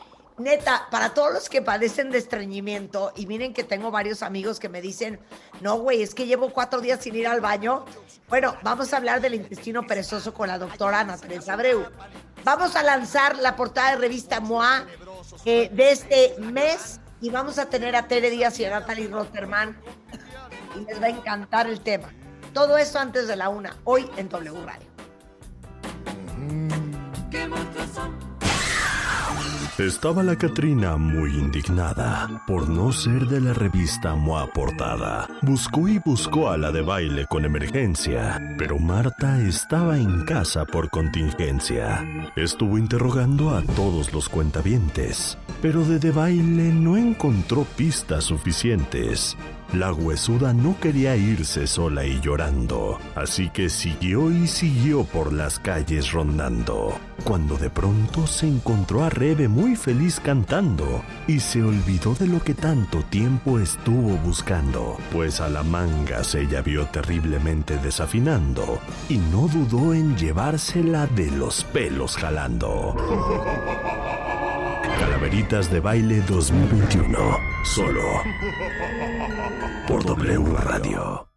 Neta, 0.44 0.88
para 0.90 1.14
todos 1.14 1.34
los 1.34 1.50
que 1.50 1.62
padecen 1.62 2.12
de 2.12 2.18
estreñimiento, 2.18 3.12
y 3.16 3.26
miren 3.28 3.54
que 3.54 3.64
tengo 3.64 3.92
varios 3.92 4.24
amigos 4.24 4.60
que 4.60 4.70
me 4.70 4.82
dicen, 4.82 5.20
no, 5.62 5.78
güey, 5.78 6.02
es 6.02 6.16
que 6.16 6.26
llevo 6.26 6.52
cuatro 6.52 6.82
días 6.82 7.02
sin 7.02 7.16
ir 7.16 7.28
al 7.28 7.42
baño. 7.42 7.86
Bueno, 8.30 8.56
vamos 8.64 8.94
a 8.94 8.98
hablar 8.98 9.22
del 9.22 9.36
intestino 9.36 9.86
perezoso 9.86 10.34
con 10.34 10.48
la 10.48 10.58
doctora 10.58 11.02
Ana 11.02 11.18
Teresa 11.18 11.54
Abreu. 11.54 11.86
Vamos 12.44 12.76
a 12.76 12.84
lanzar 12.84 13.38
la 13.38 13.56
portada 13.56 13.92
de 13.92 13.98
revista 13.98 14.40
MOA 14.40 14.86
eh, 15.46 15.70
de 15.72 15.92
este 15.92 16.36
mes 16.40 17.00
y 17.22 17.30
vamos 17.30 17.60
a 17.60 17.68
tener 17.68 17.96
a 17.96 18.08
Tere 18.08 18.30
Díaz 18.30 18.60
y 18.60 18.66
a 18.66 18.72
Natalie 18.72 19.08
Rotterman 19.08 19.78
y 20.76 20.86
les 20.86 21.02
va 21.02 21.06
a 21.06 21.10
encantar 21.10 21.68
el 21.68 21.82
tema. 21.82 22.10
Todo 22.54 22.78
esto 22.78 23.00
antes 23.00 23.28
de 23.28 23.36
la 23.36 23.50
una, 23.50 23.78
hoy 23.84 24.10
en 24.18 24.28
W 24.28 24.66
Radio. 24.66 24.92
Estaba 29.78 30.22
la 30.22 30.36
Catrina 30.36 30.98
muy 30.98 31.32
indignada 31.32 32.44
por 32.46 32.68
no 32.70 32.92
ser 32.92 33.26
de 33.28 33.40
la 33.40 33.54
revista 33.54 34.16
MOA 34.16 34.48
Portada. 34.48 35.30
Buscó 35.42 35.88
y 35.88 35.98
buscó 35.98 36.50
a 36.50 36.58
la 36.58 36.72
de 36.72 36.82
baile 36.82 37.26
con 37.26 37.46
emergencia, 37.46 38.56
pero 38.58 38.78
Marta 38.78 39.40
estaba 39.42 39.98
en 39.98 40.26
casa 40.26 40.66
por 40.66 40.90
contingencia. 40.90 42.06
Estuvo 42.36 42.78
interrogando 42.78 43.56
a 43.56 43.62
todos 43.62 44.12
los 44.14 44.28
cuentavientes, 44.28 45.38
pero 45.62 45.86
de 45.86 46.12
baile 46.12 46.72
no 46.74 46.98
encontró 46.98 47.66
pistas 47.76 48.26
suficientes. 48.26 49.38
La 49.74 49.94
huesuda 49.94 50.52
no 50.52 50.78
quería 50.82 51.16
irse 51.16 51.66
sola 51.66 52.04
y 52.06 52.20
llorando, 52.20 53.00
así 53.16 53.50
que 53.50 53.70
siguió 53.70 54.30
y 54.30 54.48
siguió 54.48 55.06
por 55.06 55.32
las 55.32 55.60
calles 55.60 56.12
rondando, 56.12 57.00
cuando 57.24 57.58
de 57.58 57.70
pronto 57.70 58.28
se 58.28 58.48
encontró 58.48 59.02
a 59.02 59.10
Rebe 59.10 59.48
muy 59.48 59.78
feliz 59.78 60.20
cantando 60.20 61.04
y 61.26 61.40
se 61.40 61.64
olvidó 61.64 62.16
de 62.16 62.28
lo 62.28 62.44
que 62.44 62.54
tanto 62.54 63.02
tiempo 63.04 63.60
estuvo 63.60 64.18
buscando, 64.18 64.98
pues 65.14 65.40
a 65.40 65.48
la 65.48 65.64
manga 65.64 66.26
se 66.26 66.42
ella 66.42 66.62
vio 66.62 66.88
terriblemente 66.88 67.78
desafinando 67.78 68.82
y 69.08 69.20
no 69.20 69.48
dudó 69.48 69.94
en 69.94 70.18
llevársela 70.18 71.08
de 71.08 71.32
los 71.32 71.64
pelos 71.64 72.18
jalando. 72.18 72.98
Calaveritas 75.32 75.72
de 75.72 75.80
Baile 75.80 76.22
2021. 76.28 77.18
Solo 77.64 78.02
por 79.88 80.04
W 80.04 80.56
Radio. 80.58 81.31